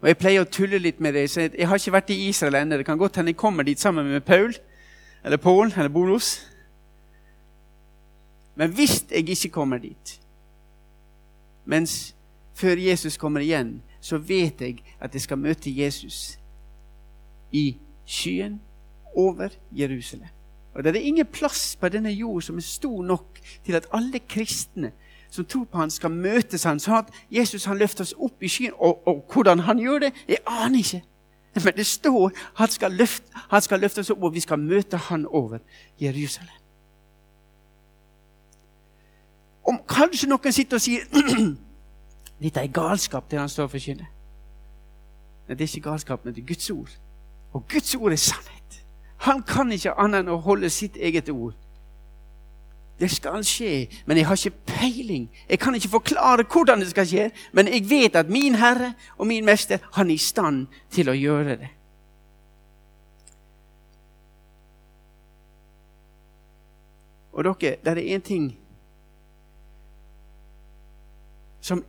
Og 0.01 0.07
Jeg 0.07 0.17
pleier 0.17 0.45
å 0.45 0.51
tulle 0.51 0.79
litt 0.79 0.99
med 0.99 1.13
det. 1.13 1.29
så 1.29 1.41
jeg 1.41 1.67
har 1.67 1.75
ikke 1.75 1.91
vært 1.91 2.09
i 2.09 2.27
Israel 2.29 2.55
ennå. 2.55 2.77
Det 2.77 2.85
kan 2.85 2.97
godt 2.97 3.15
hende 3.15 3.33
jeg 3.33 3.37
kommer 3.37 3.63
dit 3.63 3.79
sammen 3.79 4.07
med 4.07 4.21
Paul 4.21 4.53
eller 5.25 5.37
Paul 5.37 5.73
eller 5.75 5.89
Bolos. 5.89 6.47
Men 8.55 8.71
hvis 8.71 9.05
jeg 9.11 9.29
ikke 9.29 9.49
kommer 9.49 9.77
dit, 9.77 10.19
mens 11.65 12.15
før 12.55 12.77
Jesus 12.77 13.17
kommer 13.17 13.39
igjen, 13.39 13.81
så 14.01 14.17
vet 14.17 14.61
jeg 14.61 14.79
at 14.99 15.13
jeg 15.13 15.21
skal 15.21 15.37
møte 15.37 15.83
Jesus 15.83 16.39
i 17.51 17.77
skyen 18.05 18.59
over 19.17 19.49
Jerusalem. 19.71 20.29
Og 20.77 20.83
Det 20.83 20.95
er 20.95 21.01
ingen 21.01 21.25
plass 21.25 21.75
på 21.75 21.89
denne 21.89 22.11
jord 22.13 22.41
som 22.41 22.57
er 22.57 22.61
stor 22.61 23.03
nok 23.03 23.39
til 23.65 23.75
at 23.75 23.87
alle 23.93 24.19
kristne 24.19 24.91
som 25.29 25.45
tror 25.45 25.63
på 25.63 25.77
han 25.77 25.91
skal 25.91 26.11
møtes 26.11 26.63
han, 26.63 26.79
sånn 26.79 27.01
at 27.01 27.13
Jesus 27.31 27.65
han 27.67 27.77
løfter 27.77 28.05
oss 28.05 28.13
opp 28.13 28.43
i 28.43 28.49
skyen. 28.51 28.75
Og, 28.77 29.07
og, 29.07 29.25
hvordan 29.33 29.65
han 29.67 29.79
gjør 29.81 30.07
det, 30.07 30.11
jeg 30.27 30.43
aner 30.47 30.79
ikke. 30.79 31.01
Men 31.57 31.73
det 31.75 31.85
står 31.89 32.31
han 32.55 32.69
skal, 32.69 32.93
løfte, 32.93 33.25
han 33.49 33.61
skal 33.61 33.81
løfte 33.81 34.05
oss 34.05 34.11
opp, 34.13 34.23
og 34.23 34.33
vi 34.33 34.43
skal 34.45 34.61
møte 34.61 34.97
han 35.09 35.25
over 35.25 35.59
Jerusalem. 36.01 36.53
Om 39.67 39.81
kanskje 39.89 40.29
noen 40.29 40.53
sitter 40.53 40.77
og 40.77 40.85
sier 40.85 41.09
dette 42.43 42.61
er 42.61 42.71
galskap, 42.71 43.25
det 43.31 43.39
han 43.41 43.49
står 43.49 43.67
for 43.67 43.79
forkynner. 43.79 44.13
Nei, 45.47 45.55
det 45.55 45.65
er 45.65 45.73
ikke 45.73 45.89
galskap, 45.89 46.23
men 46.23 46.35
det 46.35 46.43
er 46.43 46.47
Guds 46.53 46.69
ord. 46.71 46.93
Og 47.53 47.65
Guds 47.71 47.95
ord 47.95 48.13
er 48.13 48.21
sannhet. 48.21 48.56
Han 49.17 49.41
kan 49.43 49.71
ikke 49.71 49.95
annet 49.97 50.25
enn 50.25 50.33
å 50.33 50.41
holde 50.41 50.69
sitt 50.69 50.97
eget 50.97 51.29
ord. 51.33 51.55
Det 52.99 53.09
skal 53.13 53.43
skje, 53.45 53.87
men 54.05 54.17
jeg 54.17 54.25
har 54.25 54.37
ikke 54.39 54.65
peiling. 54.65 55.27
Jeg 55.49 55.59
kan 55.61 55.75
ikke 55.75 55.89
forklare 55.89 56.45
hvordan 56.49 56.81
det 56.81 56.89
skal 56.89 57.05
skje, 57.05 57.29
men 57.53 57.69
jeg 57.69 57.85
vet 57.89 58.15
at 58.17 58.29
min 58.29 58.57
Herre 58.57 58.93
og 59.17 59.27
min 59.29 59.45
Mester 59.45 59.77
han 59.93 60.09
er 60.09 60.17
i 60.17 60.21
stand 60.21 60.65
til 60.89 61.09
å 61.09 61.17
gjøre 61.17 61.57
det. 61.61 61.69
Og 67.37 67.45
dere, 67.45 67.75
det 67.85 67.93
er 67.93 68.15
én 68.17 68.23
ting 68.25 68.47
som 71.61 71.83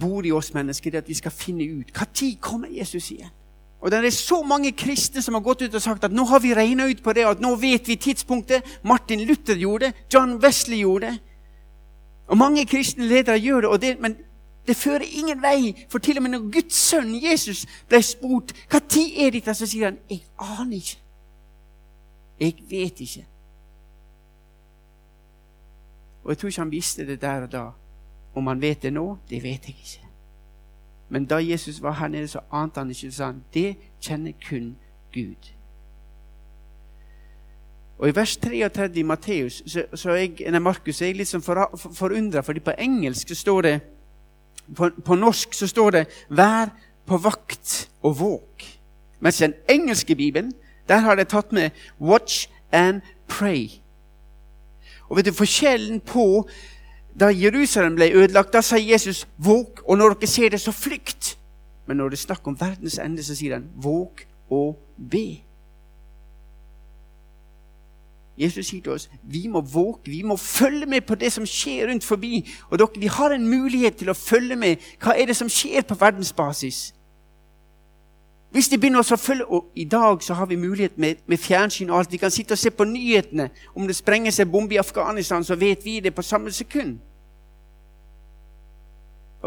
bor 0.00 0.24
i 0.24 0.32
oss 0.32 0.54
mennesker, 0.54 0.90
det 0.90 0.96
er 0.96 1.04
at 1.04 1.08
vi 1.08 1.14
skal 1.14 1.34
finne 1.34 1.64
ut 1.64 1.92
når 1.92 2.36
kommer 2.40 2.68
Jesus 2.72 3.10
igjen. 3.10 3.34
Og 3.80 3.90
Det 3.90 4.04
er 4.04 4.10
så 4.10 4.42
mange 4.42 4.72
kristne 4.72 5.22
som 5.22 5.34
har 5.34 5.40
gått 5.40 5.62
ut 5.62 5.74
og 5.74 5.82
sagt 5.82 6.04
at 6.04 6.12
nå 6.12 6.24
har 6.24 6.40
vi 6.42 6.54
regna 6.54 6.88
ut 6.90 7.02
på 7.02 7.12
det, 7.12 7.26
at 7.26 7.40
nå 7.40 7.54
vet 7.54 7.88
vi 7.88 7.96
tidspunktet. 7.96 8.64
Martin 8.82 9.20
Luther 9.20 9.54
gjorde 9.54 9.86
det, 9.86 9.94
John 10.14 10.38
Wesley 10.42 10.80
gjorde 10.80 11.06
det. 11.06 11.18
Og 12.28 12.38
mange 12.38 12.66
kristne 12.66 13.06
ledere 13.06 13.38
gjør 13.38 13.60
det, 13.60 13.80
det 13.82 14.00
men 14.00 14.16
det 14.66 14.76
fører 14.76 15.06
ingen 15.06 15.42
vei. 15.42 15.86
For 15.88 15.98
til 15.98 16.18
og 16.18 16.22
med 16.22 16.34
når 16.34 16.50
Guds 16.52 16.76
sønn 16.76 17.14
Jesus 17.22 17.64
ble 17.88 18.02
spurt 18.02 18.52
hva 18.68 18.82
tid 18.84 19.14
er 19.16 19.30
dette, 19.32 19.54
så 19.54 19.66
sier 19.66 19.92
han 19.92 20.00
jeg 20.10 20.26
aner 20.36 20.76
ikke. 20.76 20.98
Jeg 22.40 22.54
vet 22.70 23.00
ikke. 23.00 23.24
Og 26.24 26.30
jeg 26.30 26.38
tror 26.38 26.48
ikke 26.48 26.66
han 26.66 26.74
visste 26.74 27.06
det 27.06 27.20
der 27.22 27.46
og 27.46 27.52
da. 27.52 27.64
Om 28.34 28.46
han 28.46 28.60
vet 28.60 28.82
det 28.82 28.92
nå, 28.92 29.06
det 29.30 29.42
vet 29.42 29.70
jeg 29.70 29.78
ikke. 29.78 30.07
Men 31.08 31.24
da 31.24 31.36
Jesus 31.36 31.82
var 31.82 31.92
her 31.92 32.08
nede, 32.08 32.28
så 32.28 32.40
ante 32.52 32.80
han 32.80 32.90
ikke 32.90 33.12
sa 33.12 33.24
han, 33.24 33.42
Det 33.54 33.76
kjenner 34.00 34.32
kun 34.48 34.76
Gud. 35.14 35.52
Og 37.98 38.08
I 38.08 38.14
vers 38.14 38.36
33 38.36 38.98
i 39.00 39.02
Matteus, 39.02 39.62
så, 39.66 39.82
så 39.94 40.10
jeg, 40.14 40.36
nei, 40.50 40.58
Markus, 40.58 41.00
er 41.02 41.10
jeg 41.10 41.18
litt 41.18 41.30
sånn 41.30 41.42
for, 41.42 41.64
forundra, 41.76 42.44
fordi 42.46 42.62
på 42.62 42.76
engelsk 42.78 43.32
står 43.34 43.66
det 43.66 43.78
på, 44.76 44.90
på, 45.04 45.16
norsk 45.16 45.54
så 45.54 45.66
står 45.66 45.90
det 45.90 46.04
'vær 46.28 46.70
på 47.06 47.16
vakt 47.16 47.88
og 48.02 48.20
våk'. 48.20 48.66
Mens 49.20 49.38
den 49.38 49.54
engelske 49.68 50.14
bibelen 50.14 50.52
der 50.88 50.98
har 50.98 51.14
det 51.14 51.28
tatt 51.28 51.52
med 51.52 51.70
'watch 52.00 52.46
and 52.72 53.00
pray'. 53.28 53.80
Og 55.08 55.16
vet 55.16 55.26
du, 55.26 55.32
Forskjellen 55.32 56.00
på 56.00 56.48
da 57.20 57.28
Jerusalem 57.34 57.94
ble 57.94 58.12
ødelagt, 58.14 58.52
da 58.52 58.60
sa 58.60 58.76
Jesus 58.76 59.28
'våg', 59.38 59.82
og 59.84 59.98
når 59.98 60.08
dere 60.08 60.26
ser 60.26 60.48
det, 60.48 60.60
så 60.60 60.72
flykt. 60.72 61.38
Men 61.86 61.96
når 61.96 62.08
det 62.08 62.18
er 62.18 62.26
snakk 62.26 62.46
om 62.46 62.60
verdens 62.60 62.98
ende, 62.98 63.22
så 63.22 63.34
sier 63.34 63.54
han 63.54 63.64
'våg 63.76 64.26
og 64.50 64.78
be'. 65.12 65.48
Jesus 68.38 68.66
sier 68.66 68.82
til 68.82 68.92
oss 68.92 69.10
vi 69.22 69.46
må 69.46 69.60
våke, 69.60 70.10
vi 70.10 70.22
må 70.22 70.36
følge 70.36 70.86
med 70.86 71.00
på 71.00 71.14
det 71.14 71.32
som 71.32 71.46
skjer 71.46 71.90
rundt 71.90 72.04
forbi. 72.04 72.50
Og 72.70 72.78
dere, 72.78 72.88
vi 72.98 73.06
har 73.06 73.30
en 73.30 73.48
mulighet 73.48 73.96
til 73.96 74.10
å 74.10 74.14
følge 74.14 74.56
med. 74.56 74.76
Hva 75.02 75.16
er 75.18 75.26
det 75.26 75.36
som 75.36 75.48
skjer 75.48 75.82
på 75.82 75.94
verdensbasis? 75.94 76.94
Hvis 78.50 78.68
de 78.68 78.78
begynner 78.78 79.02
å 79.02 79.16
følge, 79.16 79.44
og 79.44 79.72
I 79.74 79.84
dag 79.84 80.22
så 80.22 80.34
har 80.34 80.46
vi 80.46 80.56
mulighet 80.56 80.98
med, 80.98 81.14
med, 81.26 81.38
fjernsyn 81.38 81.90
og 81.90 81.98
alt. 81.98 82.12
Vi 82.12 82.16
kan 82.16 82.30
sitte 82.30 82.52
og 82.52 82.58
se 82.58 82.70
på 82.70 82.84
nyhetene. 82.84 83.50
Om 83.74 83.86
det 83.86 83.96
sprenger 83.96 84.32
seg 84.32 84.48
bombe 84.50 84.74
i 84.74 84.80
Afghanistan, 84.80 85.44
så 85.44 85.54
vet 85.54 85.84
vi 85.84 86.00
det 86.00 86.14
på 86.14 86.22
samme 86.22 86.52
sekund. 86.52 86.98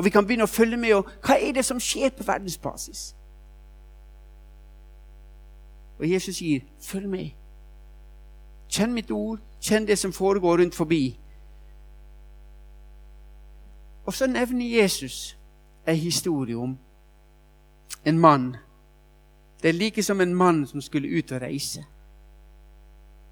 Og 0.01 0.05
vi 0.05 0.09
kan 0.09 0.25
begynne 0.25 0.43
å 0.43 0.49
følge 0.49 0.77
med. 0.77 0.93
og 0.95 1.09
Hva 1.21 1.35
er 1.37 1.51
det 1.53 1.61
som 1.65 1.79
skjer 1.79 2.09
på 2.09 2.23
verdensbasis? 2.25 3.15
Og 5.99 6.09
Jesus 6.09 6.35
sier, 6.35 6.59
'Følg 6.79 7.09
med'. 7.09 7.35
Kjenn 8.69 8.93
mitt 8.93 9.11
ord, 9.11 9.39
kjenn 9.61 9.87
det 9.87 9.97
som 9.97 10.13
foregår 10.13 10.57
rundt 10.57 10.75
forbi. 10.75 11.19
Og 14.05 14.13
så 14.13 14.27
nevner 14.27 14.81
Jesus 14.81 15.37
en 15.87 15.95
historie 15.95 16.57
om 16.57 16.77
en 18.05 18.19
mann. 18.19 18.55
Det 19.63 19.69
er 19.69 19.73
like 19.73 20.03
som 20.03 20.21
en 20.21 20.35
mann 20.35 20.67
som 20.67 20.81
skulle 20.81 21.17
ut 21.17 21.31
og 21.31 21.41
reise. 21.41 21.85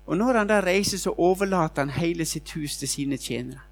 Og 0.05 0.17
når 0.17 0.37
han 0.37 0.47
da 0.47 0.61
reiser, 0.61 0.97
så 0.97 1.13
overlater 1.17 1.81
han 1.81 1.89
hele 1.89 2.25
sitt 2.25 2.51
hus 2.51 2.77
til 2.77 2.87
sine 2.87 3.17
tjenere. 3.17 3.68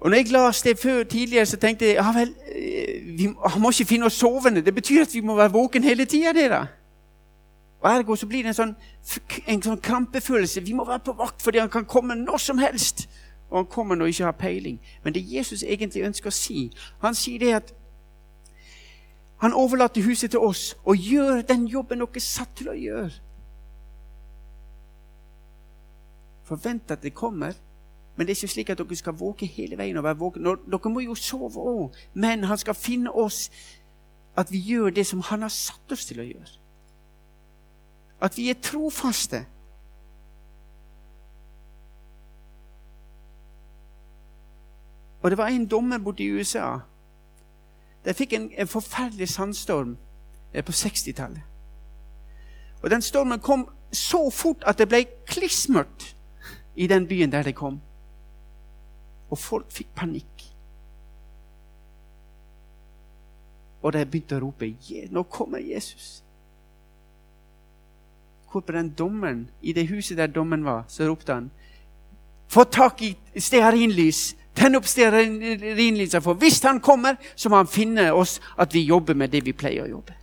Og 0.00 0.10
når 0.10 0.16
jeg 0.16 0.28
leste 0.32 0.68
det 0.68 0.78
før 0.78 1.04
tidligere, 1.04 1.46
så 1.46 1.56
tenkte 1.56 1.86
jeg 1.86 1.94
ja 1.94 2.12
vel, 2.12 2.34
eh, 2.54 3.18
vi, 3.18 3.28
han 3.46 3.62
må 3.62 3.70
ikke 3.70 3.84
finne 3.84 4.06
oss 4.06 4.18
sovende. 4.18 4.62
Det 4.64 4.74
betyr 4.74 5.02
at 5.02 5.14
vi 5.14 5.20
må 5.20 5.34
være 5.34 5.52
våken 5.52 5.84
hele 5.84 6.04
tida. 6.04 6.66
Og 7.80 7.90
Ergo 7.90 8.16
så 8.16 8.26
blir 8.26 8.42
det 8.42 8.52
en 8.52 8.58
sånn, 8.58 8.74
en 9.46 9.62
sånn 9.62 9.80
krampefølelse. 9.82 10.62
Vi 10.66 10.74
må 10.74 10.86
være 10.86 11.02
på 11.06 11.14
vakt 11.18 11.42
fordi 11.42 11.58
han 11.62 11.70
kan 11.70 11.86
komme 11.86 12.14
når 12.14 12.38
som 12.42 12.58
helst. 12.58 13.08
Og 13.50 13.56
han 13.62 13.66
kommer 13.66 13.96
når 13.96 14.04
han 14.04 14.14
ikke 14.14 14.24
har 14.24 14.38
peiling. 14.38 14.80
Men 15.02 15.14
det 15.14 15.24
Jesus 15.26 15.62
egentlig 15.62 16.06
ønsker 16.06 16.30
å 16.30 16.34
si, 16.34 16.70
han 17.02 17.14
sier 17.14 17.38
det 17.38 17.52
at 17.54 17.74
han 19.38 19.54
overlater 19.54 20.02
huset 20.02 20.30
til 20.30 20.42
oss 20.42 20.72
og 20.84 20.98
gjør 20.98 21.42
den 21.46 21.66
jobben 21.70 22.02
dere 22.02 22.18
er 22.18 22.24
satt 22.24 22.50
til 22.58 22.72
å 22.72 22.74
gjøre. 22.74 23.12
Forvent 26.48 26.90
at 26.90 27.02
det 27.02 27.14
kommer, 27.14 27.54
men 28.18 28.26
det 28.26 28.32
er 28.32 28.36
ikke 28.36 28.50
slik 28.50 28.70
at 28.70 28.78
dere 28.78 28.96
skal 28.98 29.14
våke 29.14 29.46
hele 29.46 29.78
veien. 29.78 29.96
og 29.96 30.04
være 30.04 30.18
våken. 30.18 30.44
Dere 30.44 30.90
må 30.90 31.00
jo 31.00 31.14
sove 31.14 31.60
òg, 31.60 31.94
men 32.14 32.44
han 32.44 32.58
skal 32.58 32.74
finne 32.74 33.10
oss 33.10 33.50
at 34.36 34.50
vi 34.52 34.58
gjør 34.58 34.90
det 34.90 35.06
som 35.06 35.20
han 35.20 35.42
har 35.42 35.48
satt 35.48 35.92
oss 35.92 36.06
til 36.06 36.20
å 36.20 36.26
gjøre. 36.26 36.50
At 38.20 38.36
vi 38.36 38.48
er 38.50 38.58
trofaste. 38.62 39.44
Og 45.22 45.30
det 45.30 45.38
var 45.38 45.48
en 45.48 45.66
dommer 45.66 45.98
borte 45.98 46.22
i 46.22 46.30
USA. 46.30 46.78
De 48.04 48.14
fikk 48.14 48.32
en, 48.32 48.50
en 48.58 48.66
forferdelig 48.66 49.28
sandstorm 49.28 49.96
eh, 50.54 50.64
på 50.64 50.72
60-tallet. 50.72 51.42
Og 52.82 52.90
den 52.90 53.02
stormen 53.02 53.38
kom 53.38 53.68
så 53.92 54.30
fort 54.30 54.62
at 54.66 54.78
det 54.78 54.88
ble 54.88 55.06
klissmørkt 55.26 56.16
i 56.76 56.86
den 56.86 57.06
byen 57.06 57.32
der 57.32 57.42
det 57.42 57.54
kom. 57.54 57.80
Og 59.30 59.38
folk 59.38 59.72
fikk 59.72 59.90
panikk. 59.94 60.46
Og 63.82 63.92
de 63.92 64.06
begynte 64.06 64.36
å 64.36 64.42
rope 64.42 64.66
'Nå 65.10 65.22
kommer 65.22 65.58
Jesus' 65.58 66.22
hvor 68.50 68.60
på 68.60 68.72
den 68.72 68.90
dommeren, 68.90 69.50
i 69.62 69.72
det 69.72 69.88
huset 69.88 70.18
der 70.18 70.26
dommen 70.26 70.64
var, 70.64 70.84
så 70.88 71.08
ropte 71.08 71.34
han 71.34 71.50
Få 72.48 72.64
tak 72.64 73.02
i 73.02 73.16
stearinlys! 73.36 74.36
Tenn 74.56 74.74
opp 74.74 74.86
stearinlyset, 74.88 76.22
for 76.22 76.34
hvis 76.34 76.62
han 76.64 76.80
kommer, 76.80 77.14
så 77.36 77.48
må 77.48 77.56
han 77.56 77.68
finne 77.68 78.12
oss 78.12 78.40
at 78.58 78.74
vi 78.74 78.80
jobber 78.82 79.14
med 79.14 79.28
det 79.28 79.44
vi 79.44 79.52
pleier 79.52 79.84
å 79.84 79.90
jobbe. 79.90 80.16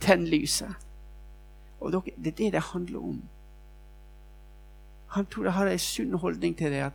Tenn 0.00 0.26
lyset. 0.26 0.74
Og 1.80 1.92
Det 1.92 2.26
er 2.26 2.36
det 2.36 2.52
det 2.52 2.62
handler 2.72 2.98
om. 2.98 3.22
Han 5.06 5.26
tror 5.26 5.44
jeg 5.44 5.52
har 5.52 5.66
en 5.66 5.78
sunn 5.78 6.12
holdning 6.12 6.56
til 6.58 6.70
det. 6.70 6.82
at 6.82 6.92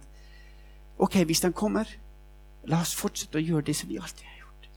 Ok, 1.04 1.16
hvis 1.26 1.42
han 1.44 1.54
kommer, 1.54 1.84
la 2.63 2.80
oss 2.80 2.94
fortsette 2.96 3.36
å 3.36 3.44
gjøre 3.44 3.66
det 3.68 3.74
som 3.76 3.89
vi 3.89 3.98
alltid 4.00 4.24
har 4.24 4.38
gjort. 4.39 4.68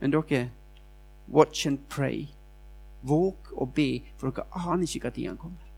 Men 0.00 0.14
dere 0.14 0.42
Watch 1.32 1.66
and 1.66 1.78
pray. 1.88 2.28
Våg 3.02 3.50
og 3.52 3.72
be, 3.74 4.02
for 4.16 4.30
dere 4.30 4.46
aner 4.70 4.86
ikke 4.86 5.10
når 5.10 5.28
han 5.28 5.40
kommer. 5.40 5.72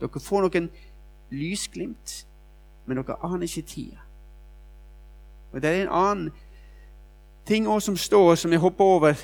Dere 0.00 0.22
får 0.24 0.48
noen 0.48 0.66
lysglimt, 1.30 2.16
men 2.86 2.98
dere 2.98 3.18
aner 3.22 3.46
ikke 3.46 3.62
tida. 3.70 4.02
Og 5.52 5.62
Det 5.62 5.70
er 5.70 5.82
en 5.84 5.94
annen 5.94 6.32
ting 7.46 7.68
også 7.68 7.86
som 7.86 7.96
står, 7.96 8.34
som 8.34 8.50
jeg 8.50 8.60
hoppa 8.60 8.82
over 8.82 9.14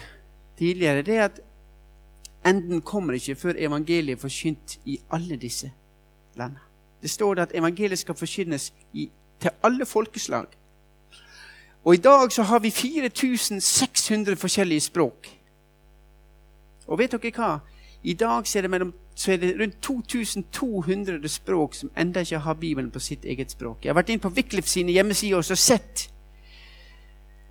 tidligere. 0.58 1.02
Det 1.02 1.16
er 1.16 1.24
at 1.24 1.40
enden 2.46 2.80
kommer 2.80 3.18
ikke 3.18 3.34
før 3.34 3.58
evangeliet 3.58 4.18
er 4.18 4.22
forkynt 4.22 4.78
i 4.84 5.00
alle 5.10 5.36
disse 5.36 5.72
landene. 6.40 6.66
Det 7.00 7.10
står 7.10 7.44
at 7.46 7.54
evangeliet 7.56 7.98
skal 7.98 8.16
forkynnes 8.18 8.72
i, 8.92 9.08
til 9.40 9.50
alle 9.64 9.86
folkeslag. 9.86 10.46
Og 11.84 11.94
i 11.94 12.02
dag 12.04 12.32
så 12.32 12.42
har 12.42 12.58
vi 12.58 12.70
4600 12.70 14.36
forskjellige 14.36 14.80
språk. 14.80 15.30
Og 16.86 16.98
vet 16.98 17.14
dere 17.14 17.32
hva? 17.36 17.52
I 18.02 18.14
dag 18.14 18.46
så 18.48 18.58
er, 18.58 18.62
det 18.62 18.70
mellom, 18.70 18.92
så 19.14 19.32
er 19.32 19.36
det 19.36 19.54
rundt 19.60 19.80
2200 19.82 21.28
språk 21.28 21.74
som 21.74 21.90
enda 21.96 22.20
ikke 22.20 22.38
har 22.38 22.54
Bibelen 22.54 22.90
på 22.90 23.00
sitt 23.00 23.24
eget 23.24 23.52
språk. 23.52 23.84
Jeg 23.84 23.92
har 23.92 23.98
vært 24.00 24.12
inn 24.12 24.22
på 24.22 24.32
Wycliffe 24.36 24.68
sine 24.68 24.92
hjemmesider 24.92 25.36
og 25.36 25.44
sett. 25.58 26.08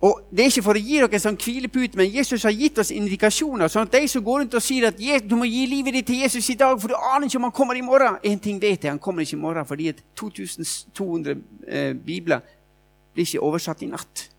Og 0.00 0.20
Det 0.30 0.40
er 0.40 0.48
ikke 0.48 0.62
for 0.64 0.78
å 0.78 0.80
gi 0.80 0.96
dere 0.96 1.12
en 1.12 1.20
sånn 1.20 1.36
hvilepute, 1.36 1.98
men 2.00 2.08
Jesus 2.08 2.46
har 2.48 2.54
gitt 2.56 2.78
oss 2.80 2.90
indikasjoner. 2.90 3.68
sånn 3.68 3.82
at 3.82 3.92
de 3.92 4.08
som 4.08 4.24
går 4.24 4.38
rundt 4.40 4.54
og 4.54 4.62
sier 4.62 4.86
at 4.88 5.28
du 5.28 5.36
må 5.36 5.44
gi 5.44 5.66
livet 5.66 5.92
ditt 5.92 6.06
til 6.06 6.22
Jesus 6.22 6.48
i 6.50 6.54
dag, 6.54 6.80
for 6.80 6.88
du 6.88 6.94
aner 6.94 7.26
ikke 7.26 7.36
om 7.36 7.42
han 7.42 7.52
kommer 7.52 7.74
i 7.76 7.80
morgen 7.80 8.16
En 8.24 8.38
ting 8.38 8.60
vet 8.60 8.84
jeg, 8.84 8.90
han 8.90 8.98
kommer 8.98 9.22
ikke 9.22 9.36
i 9.36 9.40
morgen, 9.40 9.66
fordi 9.66 9.88
at 9.88 10.02
2200 10.16 11.36
eh, 11.68 11.92
bibler 11.92 12.40
blir 13.12 13.26
ikke 13.26 13.40
oversatt 13.40 13.82
i 13.82 13.86
natt. 13.86 14.30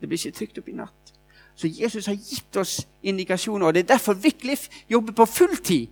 Det 0.00 0.08
blir 0.08 0.18
ikke 0.18 0.38
trykt 0.38 0.58
opp 0.58 0.68
i 0.68 0.72
natt. 0.72 1.12
Så 1.56 1.66
Jesus 1.66 2.06
har 2.06 2.14
gitt 2.14 2.56
oss 2.56 2.86
indikasjoner, 3.02 3.66
og 3.66 3.74
det 3.74 3.82
er 3.82 3.94
derfor 3.94 4.14
Wycliffe 4.14 4.70
jobber 4.90 5.12
på 5.12 5.26
fulltid 5.26 5.88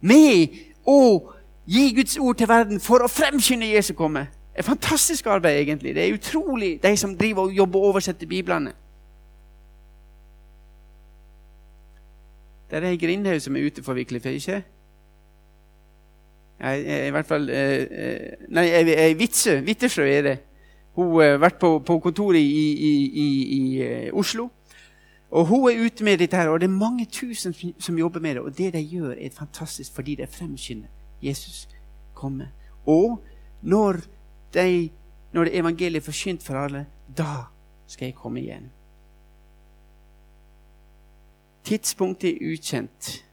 med 0.00 0.48
å 0.84 1.32
gi 1.66 1.92
Guds 1.96 2.18
ord 2.18 2.36
til 2.36 2.48
verden 2.48 2.80
for 2.80 3.02
å 3.02 3.08
fremskynde 3.08 3.72
Jesu 3.72 3.94
komme. 3.94 4.26
Et 4.58 4.64
fantastisk 4.64 5.26
arbeid, 5.26 5.60
egentlig. 5.60 5.94
Det 5.94 6.08
er 6.08 6.14
utrolig, 6.14 6.82
de 6.82 6.96
som 6.96 7.16
driver 7.18 7.42
og 7.42 7.52
jobber 7.52 7.78
og 7.78 7.84
oversetter 7.84 8.26
Biblene. 8.26 8.72
Det 12.70 12.78
er 12.78 12.88
ei 12.88 12.96
grindhaug 12.96 13.40
som 13.40 13.56
er 13.56 13.66
ute 13.66 13.82
for 13.82 13.94
Wycliffe, 13.94 14.32
ikke 14.34 14.62
I 16.60 17.10
hvert 17.14 17.26
fall 17.26 17.50
eh, 17.50 17.86
eh, 17.90 18.32
Nei, 18.48 18.64
ei 18.66 19.14
Vitsø. 19.18 19.60
Vittesjø 19.60 20.06
er 20.08 20.22
det. 20.22 20.36
Hun 20.96 21.12
har 21.20 21.34
eh, 21.34 21.40
vært 21.40 21.58
på, 21.60 21.78
på 21.78 21.98
kontoret 22.00 22.40
i, 22.40 22.62
i, 22.72 22.92
i, 23.06 23.26
i, 23.58 23.82
eh, 23.84 24.08
Oslo. 24.12 24.48
Og 25.30 25.46
Hun 25.46 25.68
er 25.70 25.84
ute 25.84 26.04
med 26.04 26.18
dette, 26.18 26.36
her, 26.36 26.48
og 26.48 26.60
det 26.60 26.66
er 26.66 26.78
mange 26.78 27.04
tusen 27.04 27.54
som 27.78 27.98
jobber 27.98 28.20
med 28.20 28.34
det. 28.34 28.42
Og 28.42 28.58
det 28.58 28.72
de 28.72 28.82
gjør, 28.82 29.14
er 29.20 29.30
fantastisk 29.30 29.94
fordi 29.94 30.14
det 30.14 30.28
fremskynder 30.28 30.88
Jesus 31.22 31.68
komme. 32.14 32.48
Og 32.86 33.22
når, 33.62 34.00
de, 34.54 34.90
når 35.32 35.44
det 35.44 35.58
evangeliet 35.58 36.02
er 36.02 36.06
forkynt 36.06 36.42
for 36.42 36.54
alle, 36.54 36.86
da 37.18 37.46
skal 37.86 38.06
jeg 38.06 38.14
komme 38.14 38.40
igjen. 38.40 38.70
Tidspunktet 41.66 42.30
er 42.30 42.52
ukjent, 42.52 43.24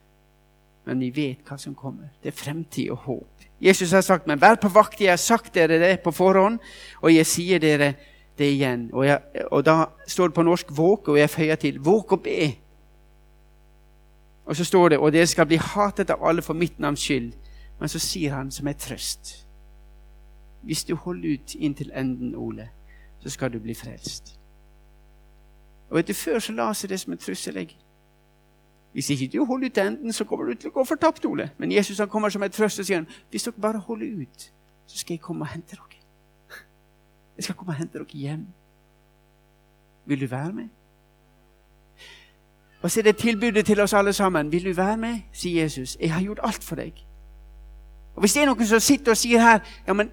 men 0.84 1.00
vi 1.00 1.10
vet 1.14 1.46
hva 1.46 1.58
som 1.58 1.74
kommer. 1.74 2.10
Det 2.22 2.32
er 2.32 2.38
fremtid 2.38 2.90
og 2.90 2.96
håp. 3.06 3.46
Jesus 3.62 3.92
har 3.94 4.02
sagt, 4.02 4.26
men 4.26 4.40
vær 4.40 4.58
på 4.60 4.68
vakt. 4.68 5.00
Jeg 5.00 5.12
har 5.14 5.22
sagt 5.22 5.54
dere 5.54 5.78
det 5.80 6.00
på 6.04 6.10
forhånd, 6.12 6.58
og 7.00 7.14
jeg 7.14 7.26
sier 7.26 7.62
dere 7.62 7.94
det 8.38 8.50
igjen. 8.56 8.88
Og, 8.92 9.06
jeg, 9.06 9.46
og 9.50 9.64
da 9.64 9.84
står 10.06 10.28
det 10.28 10.34
på 10.34 10.42
norsk 10.42 10.66
'våk', 10.66 11.08
og 11.08 11.18
jeg 11.18 11.30
føyer 11.30 11.54
til 11.54 11.78
'våk 11.78 12.12
og 12.12 12.20
be'. 12.26 12.52
Og 14.46 14.56
så 14.56 14.64
står 14.64 14.88
det 14.88 14.98
'og 14.98 15.12
dere 15.12 15.26
skal 15.26 15.46
bli 15.46 15.56
hatet 15.56 16.10
av 16.10 16.26
alle 16.28 16.42
for 16.42 16.54
mitt 16.54 16.78
navns 16.78 17.10
skyld'. 17.10 17.32
Men 17.80 17.88
så 17.88 17.98
sier 17.98 18.34
han 18.34 18.50
som 18.50 18.68
en 18.68 18.74
trøst 18.74 19.43
Hvis 20.64 20.84
du 20.84 20.94
holder 20.94 21.34
ut 21.34 21.54
inntil 21.54 21.90
enden, 21.94 22.34
Ole, 22.34 22.68
så 23.20 23.30
skal 23.30 23.52
du 23.52 23.58
bli 23.58 23.74
frelst. 23.74 24.38
Og 25.90 26.08
du, 26.08 26.14
Før 26.14 26.38
så 26.38 26.52
la 26.52 26.72
seg 26.72 26.90
det 26.90 27.00
som 27.00 27.12
en 27.12 27.18
trussel. 27.18 27.56
Jeg. 27.56 27.76
Hvis 28.92 29.10
ikke 29.10 29.38
du 29.38 29.44
holder 29.44 29.66
ut 29.66 29.72
til 29.72 29.86
enden, 29.86 30.12
så 30.12 30.24
kommer 30.24 30.46
du 30.46 30.54
til 30.54 30.70
å 30.70 30.72
gå 30.72 30.84
fortapt, 30.84 31.24
Ole. 31.24 31.50
Men 31.58 31.72
Jesus 31.72 31.98
han 31.98 32.08
kommer 32.08 32.28
som 32.28 32.42
en 32.42 32.50
trøst 32.50 32.78
og 32.78 32.86
sier 32.86 33.02
han, 33.02 33.08
hvis 33.30 33.42
dere 33.42 33.60
bare 33.60 33.78
holder 33.78 34.22
ut, 34.22 34.52
så 34.86 34.98
skal 34.98 35.14
jeg 35.14 35.20
komme 35.20 35.44
og 35.44 35.52
hente 35.52 35.76
dere. 35.76 36.00
Jeg 37.36 37.44
skal 37.44 37.54
komme 37.54 37.72
og 37.72 37.78
hente 37.78 37.98
dere 37.98 38.06
hjem. 38.18 38.46
Vil 40.06 40.20
du 40.20 40.26
være 40.26 40.52
med? 40.52 40.68
Og 42.82 42.90
så 42.90 43.00
er 43.00 43.04
det 43.04 43.16
tilbudet 43.16 43.66
til 43.66 43.80
oss 43.80 43.92
alle 43.92 44.12
sammen. 44.12 44.52
Vil 44.52 44.64
du 44.64 44.72
være 44.76 44.96
med? 44.96 45.20
sier 45.32 45.62
Jesus. 45.62 45.96
Jeg 46.00 46.14
har 46.14 46.22
gjort 46.22 46.40
alt 46.42 46.64
for 46.64 46.76
deg. 46.76 46.92
Og 48.14 48.20
Hvis 48.20 48.32
det 48.32 48.42
er 48.42 48.46
noen 48.46 48.66
som 48.66 48.80
sitter 48.80 49.10
og 49.10 49.16
sier 49.16 49.40
her 49.40 49.60
ja, 49.86 49.92
men 49.92 50.10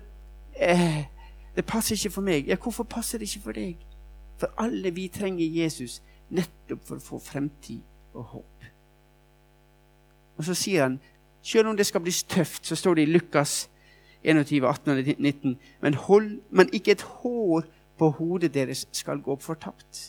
eh, 0.61 1.03
det 1.55 1.65
passer 1.65 1.95
ikke 1.95 2.13
for 2.13 2.25
meg, 2.25 2.47
ja, 2.47 2.55
hvorfor 2.55 2.83
passer 2.83 3.19
det 3.19 3.27
ikke 3.29 3.43
for 3.47 3.57
deg? 3.57 3.81
For 4.39 4.53
alle 4.61 4.93
vi 4.95 5.07
trenger 5.13 5.45
Jesus 5.45 5.99
nettopp 6.29 6.85
for 6.87 6.97
å 6.97 7.05
få 7.05 7.19
fremtid 7.21 7.81
og 8.13 8.23
håp. 8.35 8.69
Og 10.37 10.47
så 10.47 10.55
sier 10.57 10.87
han, 10.87 10.99
selv 11.43 11.69
om 11.69 11.77
det 11.77 11.85
skal 11.85 12.01
bli 12.01 12.11
tøft, 12.11 12.65
så 12.65 12.75
står 12.75 12.95
det 12.95 13.03
i 13.07 13.11
Lukas 13.11 13.67
21, 14.23 14.65
18 14.67 14.91
og 14.93 15.13
19, 15.19 15.57
men, 15.81 15.93
hold, 15.93 16.31
men 16.49 16.69
ikke 16.73 16.95
et 16.95 17.05
hår 17.21 17.65
på 17.97 18.09
hodet 18.17 18.53
deres 18.53 18.85
skal 18.95 19.21
gå 19.21 19.33
opp 19.35 19.43
fortapt. 19.43 20.01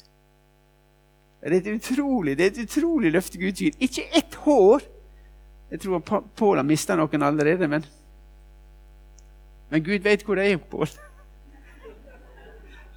Det 1.42 1.50
er 1.50 1.58
et 1.58 1.72
utrolig 1.74 2.36
det 2.38 2.44
er 2.44 2.52
et 2.52 2.62
utrolig 2.62 3.10
løfte 3.12 3.38
Gud 3.38 3.58
gir. 3.58 3.74
Ikke 3.80 4.04
ett 4.14 4.34
hår! 4.44 4.84
Jeg 5.72 5.80
tror 5.80 6.22
Pål 6.36 6.60
har 6.60 6.66
mista 6.68 6.94
noen 6.96 7.22
allerede, 7.24 7.68
men 7.68 7.84
Men 9.72 9.84
Gud 9.84 10.04
vet 10.04 10.22
hvor 10.22 10.36
det 10.36 10.50
er, 10.52 10.56
Pål. 10.56 10.88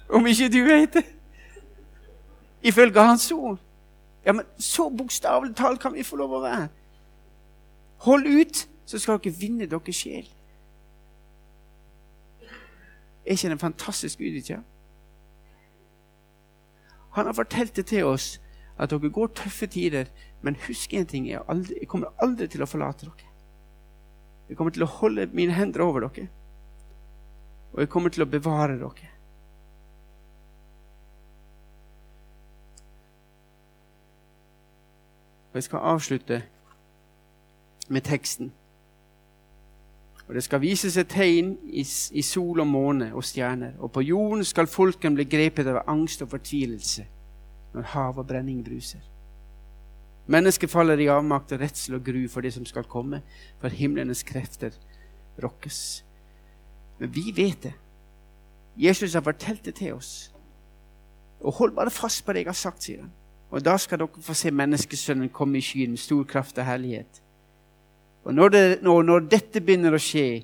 Om 0.08 0.26
ikke 0.26 0.48
du 0.52 0.58
vet 0.64 0.94
det! 0.94 1.04
Ifølge 2.62 3.00
Hans 3.00 3.32
ord. 3.32 3.58
Ja, 4.26 4.32
men 4.32 4.44
Så 4.58 4.90
bokstavelig 4.90 5.56
talt 5.56 5.80
kan 5.80 5.94
vi 5.94 6.02
få 6.02 6.16
lov 6.20 6.34
å 6.36 6.42
være. 6.44 6.68
Hold 8.04 8.26
ut, 8.26 8.68
så 8.86 8.98
skal 9.00 9.22
dere 9.24 9.38
vinne 9.40 9.70
deres 9.70 9.96
sjel. 9.96 10.28
Er 13.26 13.34
ikke 13.34 13.48
det 13.48 13.56
en 13.56 13.58
fantastisk 13.58 14.18
Gud? 14.18 14.36
ikke? 14.36 14.60
Han 17.16 17.26
har 17.26 17.32
fortalt 17.32 17.76
det 17.76 17.86
til 17.86 18.04
oss 18.04 18.34
at 18.78 18.90
dere 18.90 19.10
går 19.10 19.32
tøffe 19.34 19.66
tider, 19.66 20.04
men 20.42 20.58
husk 20.66 20.94
en 20.94 21.06
ting. 21.06 21.30
Jeg, 21.30 21.40
aldri, 21.48 21.80
jeg 21.80 21.88
kommer 21.88 22.12
aldri 22.22 22.46
til 22.52 22.62
å 22.62 22.68
forlate 22.68 23.08
dere. 23.08 23.30
Jeg 24.48 24.56
kommer 24.56 24.76
til 24.76 24.84
å 24.84 24.94
holde 25.00 25.30
mine 25.32 25.56
hender 25.56 25.80
over 25.80 26.04
dere, 26.04 26.28
og 27.76 27.82
jeg 27.82 27.88
kommer 27.92 28.08
til 28.08 28.24
å 28.24 28.30
bevare 28.30 28.78
dere. 28.80 29.10
Og 35.52 35.58
Jeg 35.58 35.66
skal 35.68 35.88
avslutte 35.92 36.38
med 37.88 38.00
teksten. 38.00 38.48
Og 40.28 40.34
det 40.34 40.42
skal 40.44 40.60
vises 40.60 40.96
et 40.96 41.08
tegn 41.12 41.52
i, 41.68 41.84
i, 42.12 42.22
sol 42.24 42.60
og 42.64 42.66
måne 42.66 43.10
og 43.14 43.24
stjerner, 43.24 43.76
og 43.78 43.92
på 43.92 44.02
jorden 44.08 44.44
skal 44.44 44.66
folken 44.66 45.14
bli 45.14 45.28
grepet 45.28 45.68
av 45.68 45.84
angst 45.86 46.24
og 46.24 46.32
fortvilelse 46.32 47.04
når 47.76 47.92
hav 47.92 48.18
og 48.18 48.26
brenning 48.26 48.64
bruser. 48.64 49.04
Mennesket 50.32 50.72
faller 50.72 50.98
i 50.98 51.12
avmakt 51.12 51.52
og 51.52 51.60
redsel 51.60 52.00
og 52.00 52.08
gru 52.08 52.24
for 52.28 52.40
det 52.40 52.56
som 52.56 52.64
skal 52.66 52.88
komme, 52.88 53.20
for 53.60 53.68
himlenes 53.68 54.24
krefter 54.26 54.72
rokkes. 55.44 56.05
Men 56.98 57.12
vi 57.14 57.32
vet 57.36 57.62
det. 57.62 57.74
Jesus 58.76 59.14
har 59.14 59.24
fortalt 59.24 59.64
det 59.64 59.74
til 59.74 59.94
oss. 59.94 60.32
Og 61.40 61.52
hold 61.52 61.72
bare 61.76 61.90
fast 61.90 62.24
på 62.24 62.32
det 62.32 62.44
jeg 62.44 62.50
har 62.50 62.58
sagt, 62.58 62.82
sier 62.82 63.04
han. 63.04 63.12
Og 63.50 63.64
da 63.64 63.76
skal 63.78 64.00
dere 64.02 64.22
få 64.22 64.34
se 64.34 64.50
menneskesønnen 64.50 65.30
komme 65.32 65.60
i 65.60 65.64
skyen 65.64 65.94
med 65.94 66.02
stor 66.02 66.24
kraft 66.28 66.58
og 66.58 66.66
herlighet. 66.66 67.22
Og 68.24 68.34
når, 68.34 68.48
det, 68.48 68.62
når, 68.82 69.02
når, 69.02 69.28
dette 69.30 69.62
begynner 69.62 69.94
å 69.94 70.02
skje, 70.02 70.42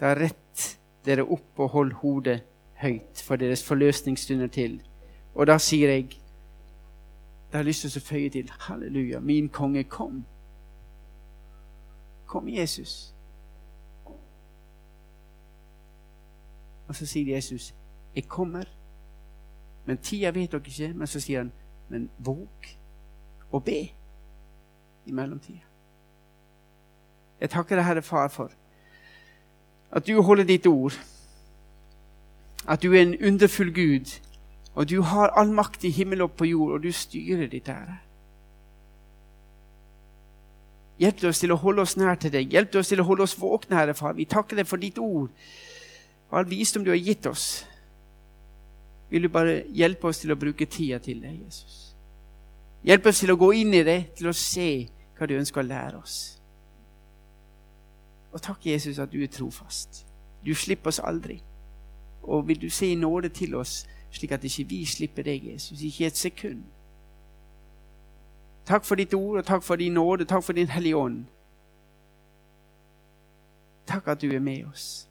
da 0.00 0.12
rett 0.14 0.66
dere 1.06 1.24
opp 1.24 1.58
og 1.58 1.72
hold 1.72 1.92
hodet 2.02 2.38
høyt, 2.78 3.22
for 3.24 3.40
deres 3.40 3.64
forløsning 3.66 4.18
stunder 4.18 4.50
til. 4.52 4.78
Og 5.34 5.46
da 5.46 5.58
sier 5.58 5.90
jeg 5.90 6.22
Da 7.46 7.60
har 7.60 7.62
jeg 7.62 7.68
lyst 7.68 7.84
til 7.86 8.00
å 8.02 8.04
føye 8.04 8.30
til 8.30 8.48
Halleluja, 8.66 9.20
min 9.22 9.46
konge, 9.48 9.84
kom. 9.84 10.24
Kom, 12.26 12.48
Jesus. 12.50 13.14
Og 16.88 16.94
så 16.94 17.06
sier 17.06 17.34
Jesus, 17.34 17.74
'Jeg 18.14 18.24
kommer'. 18.24 18.68
Men 19.86 19.98
tida 19.98 20.30
vet 20.30 20.52
dere 20.52 20.62
ikke. 20.66 20.92
Men 20.94 21.06
så 21.06 21.20
sier 21.20 21.38
han, 21.38 21.52
'Men 21.88 22.10
våg 22.18 22.48
og 23.52 23.64
be 23.64 23.80
i 25.06 25.10
mellomtida'. 25.12 25.66
Jeg 27.40 27.50
takker 27.50 27.76
deg, 27.76 27.84
Herre 27.84 28.02
Far, 28.02 28.28
for 28.28 28.50
at 29.92 30.06
du 30.06 30.22
holder 30.22 30.44
ditt 30.44 30.66
ord. 30.66 30.92
At 32.68 32.82
du 32.82 32.92
er 32.92 33.02
en 33.02 33.26
underfull 33.26 33.74
Gud, 33.74 34.20
og 34.74 34.88
du 34.88 35.02
har 35.02 35.28
all 35.28 35.52
makt 35.52 35.84
i 35.84 35.90
himmel 35.90 36.22
og 36.22 36.32
på 36.32 36.44
jord, 36.44 36.72
og 36.72 36.82
du 36.82 36.92
styrer 36.92 37.46
ditt 37.46 37.68
ære. 37.68 37.98
Hjelp 40.98 41.24
oss 41.24 41.38
til 41.38 41.52
å 41.52 41.56
holde 41.60 41.82
oss 41.82 41.96
nær 41.96 42.14
til 42.14 42.32
deg. 42.32 42.50
Hjelp 42.50 42.74
oss 42.74 42.88
til 42.88 43.00
å 43.00 43.04
holde 43.04 43.22
oss 43.22 43.36
våkne, 43.40 43.76
Herre 43.76 43.94
Far. 43.94 44.12
Vi 44.12 44.24
takker 44.24 44.56
deg 44.56 44.66
for 44.66 44.76
ditt 44.76 44.98
ord 44.98 45.28
og 46.30 46.38
all 46.38 46.48
visdom 46.50 46.84
du 46.84 46.90
har 46.90 47.00
gitt 47.00 47.26
oss. 47.26 47.66
Vil 49.10 49.22
du 49.22 49.28
bare 49.28 49.62
hjelpe 49.70 50.08
oss 50.08 50.18
til 50.18 50.34
å 50.34 50.38
bruke 50.38 50.66
tida 50.66 50.98
til 50.98 51.20
deg, 51.22 51.38
Jesus? 51.44 51.82
Hjelp 52.86 53.06
oss 53.06 53.20
til 53.22 53.32
å 53.32 53.38
gå 53.38 53.52
inn 53.60 53.74
i 53.74 53.84
det, 53.86 54.00
til 54.18 54.30
å 54.30 54.34
se 54.34 54.86
hva 55.16 55.26
du 55.26 55.36
ønsker 55.38 55.62
å 55.62 55.66
lære 55.66 56.00
oss. 56.00 56.16
Og 58.34 58.42
takk, 58.42 58.66
Jesus, 58.66 58.98
at 58.98 59.12
du 59.12 59.22
er 59.22 59.30
trofast. 59.32 60.04
Du 60.44 60.54
slipper 60.54 60.92
oss 60.92 61.00
aldri. 61.00 61.38
Og 62.22 62.48
vil 62.48 62.60
du 62.60 62.68
se 62.70 62.90
i 62.92 62.98
nåde 62.98 63.28
til 63.28 63.54
oss, 63.54 63.86
slik 64.10 64.32
at 64.32 64.44
ikke 64.44 64.66
vi 64.68 64.84
slipper 64.86 65.22
deg, 65.22 65.46
Jesus, 65.52 65.82
ikke 65.82 66.06
et 66.06 66.16
sekund. 66.16 66.62
Takk 68.66 68.84
for 68.84 68.98
ditt 68.98 69.14
ord, 69.14 69.38
og 69.38 69.46
takk 69.46 69.62
for 69.62 69.76
din 69.76 69.94
nåde, 69.94 70.24
takk 70.24 70.42
for 70.42 70.52
din 70.52 70.68
Hellige 70.68 70.96
Ånd. 70.96 71.24
Takk 73.86 74.08
at 74.08 74.22
du 74.22 74.32
er 74.34 74.42
med 74.42 74.64
oss, 74.66 75.08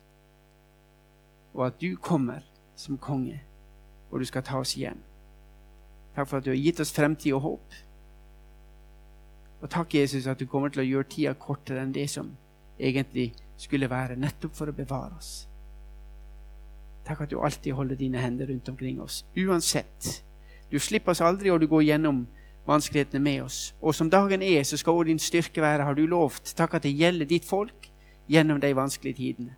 og 1.55 1.67
at 1.67 1.81
du 1.81 1.95
kommer 1.95 2.43
som 2.75 2.97
konge, 2.97 3.39
og 4.11 4.19
du 4.19 4.25
skal 4.27 4.43
ta 4.43 4.59
oss 4.59 4.75
hjem. 4.75 4.99
Takk 6.15 6.27
for 6.27 6.37
at 6.37 6.45
du 6.45 6.51
har 6.51 6.59
gitt 6.59 6.79
oss 6.79 6.93
fremtid 6.95 7.33
og 7.35 7.41
håp. 7.41 7.75
Og 9.61 9.69
takk, 9.71 9.95
Jesus, 9.95 10.27
at 10.27 10.39
du 10.39 10.45
kommer 10.47 10.69
til 10.69 10.83
å 10.83 10.87
gjøre 10.87 11.09
tida 11.09 11.33
kortere 11.39 11.81
enn 11.83 11.95
det 11.95 12.09
som 12.11 12.29
egentlig 12.79 13.31
skulle 13.57 13.89
være, 13.89 14.19
nettopp 14.19 14.55
for 14.55 14.69
å 14.69 14.75
bevare 14.75 15.15
oss. 15.15 15.33
Takk 17.07 17.25
at 17.25 17.31
du 17.31 17.39
alltid 17.39 17.75
holder 17.77 17.99
dine 17.99 18.21
hender 18.21 18.49
rundt 18.51 18.69
omkring 18.69 19.01
oss. 19.01 19.23
Uansett. 19.37 20.23
Du 20.71 20.79
slipper 20.79 21.13
oss 21.13 21.21
aldri, 21.21 21.51
og 21.53 21.61
du 21.61 21.67
går 21.71 21.85
gjennom 21.85 22.25
vanskelighetene 22.67 23.21
med 23.23 23.43
oss. 23.45 23.59
Og 23.81 23.95
som 23.95 24.09
dagen 24.09 24.41
er, 24.41 24.63
så 24.63 24.77
skal 24.77 24.97
også 24.97 25.09
din 25.11 25.21
styrke 25.21 25.61
være, 25.61 25.85
har 25.85 25.93
du 25.95 26.05
lovt. 26.09 26.55
Takk 26.57 26.79
at 26.79 26.87
det 26.87 26.95
gjelder 26.97 27.29
ditt 27.29 27.45
folk 27.45 27.91
gjennom 28.27 28.59
de 28.61 28.73
vanskelige 28.75 29.21
tidene. 29.21 29.53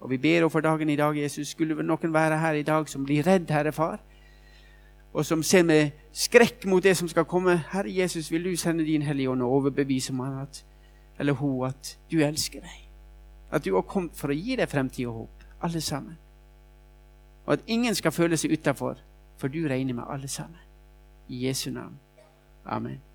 Og 0.00 0.10
vi 0.10 0.18
ber 0.18 0.48
for 0.48 0.60
dagen 0.60 0.90
i 0.90 0.96
dag, 0.96 1.16
Jesus. 1.22 1.48
Skulle 1.48 1.82
noen 1.82 2.14
være 2.14 2.38
her 2.38 2.52
i 2.52 2.62
dag 2.62 2.88
som 2.88 3.04
blir 3.04 3.26
redd, 3.26 3.50
Herre 3.50 3.72
Far, 3.72 4.00
og 5.12 5.24
som 5.24 5.42
ser 5.42 5.62
med 5.62 5.90
skrekk 6.12 6.66
mot 6.66 6.84
det 6.84 6.96
som 6.96 7.08
skal 7.08 7.24
komme. 7.24 7.56
Herre 7.72 7.92
Jesus, 7.92 8.30
vil 8.30 8.44
du 8.44 8.56
sende 8.56 8.84
din 8.84 9.02
Hellige 9.02 9.30
Ånd 9.30 9.42
og 9.42 9.52
overbevise 9.52 10.12
meg 10.12 10.42
at 10.42 10.64
eller 11.18 11.32
hun 11.32 11.66
at 11.66 11.98
du 12.10 12.20
elsker 12.20 12.60
deg. 12.60 12.82
At 13.50 13.64
du 13.64 13.74
har 13.74 13.86
kommet 13.88 14.16
for 14.18 14.32
å 14.32 14.36
gi 14.36 14.56
deg 14.58 14.68
fremtid 14.68 15.06
og 15.08 15.22
håp, 15.22 15.44
alle 15.64 15.80
sammen. 15.80 16.18
Og 17.46 17.56
at 17.56 17.66
ingen 17.66 17.94
skal 17.94 18.12
føle 18.12 18.36
seg 18.36 18.52
utafor, 18.52 18.98
for 19.38 19.48
du 19.48 19.62
regner 19.68 19.94
med 19.94 20.04
alle 20.10 20.28
sammen. 20.28 20.60
I 21.28 21.46
Jesu 21.46 21.70
navn. 21.70 21.98
Amen. 22.66 23.05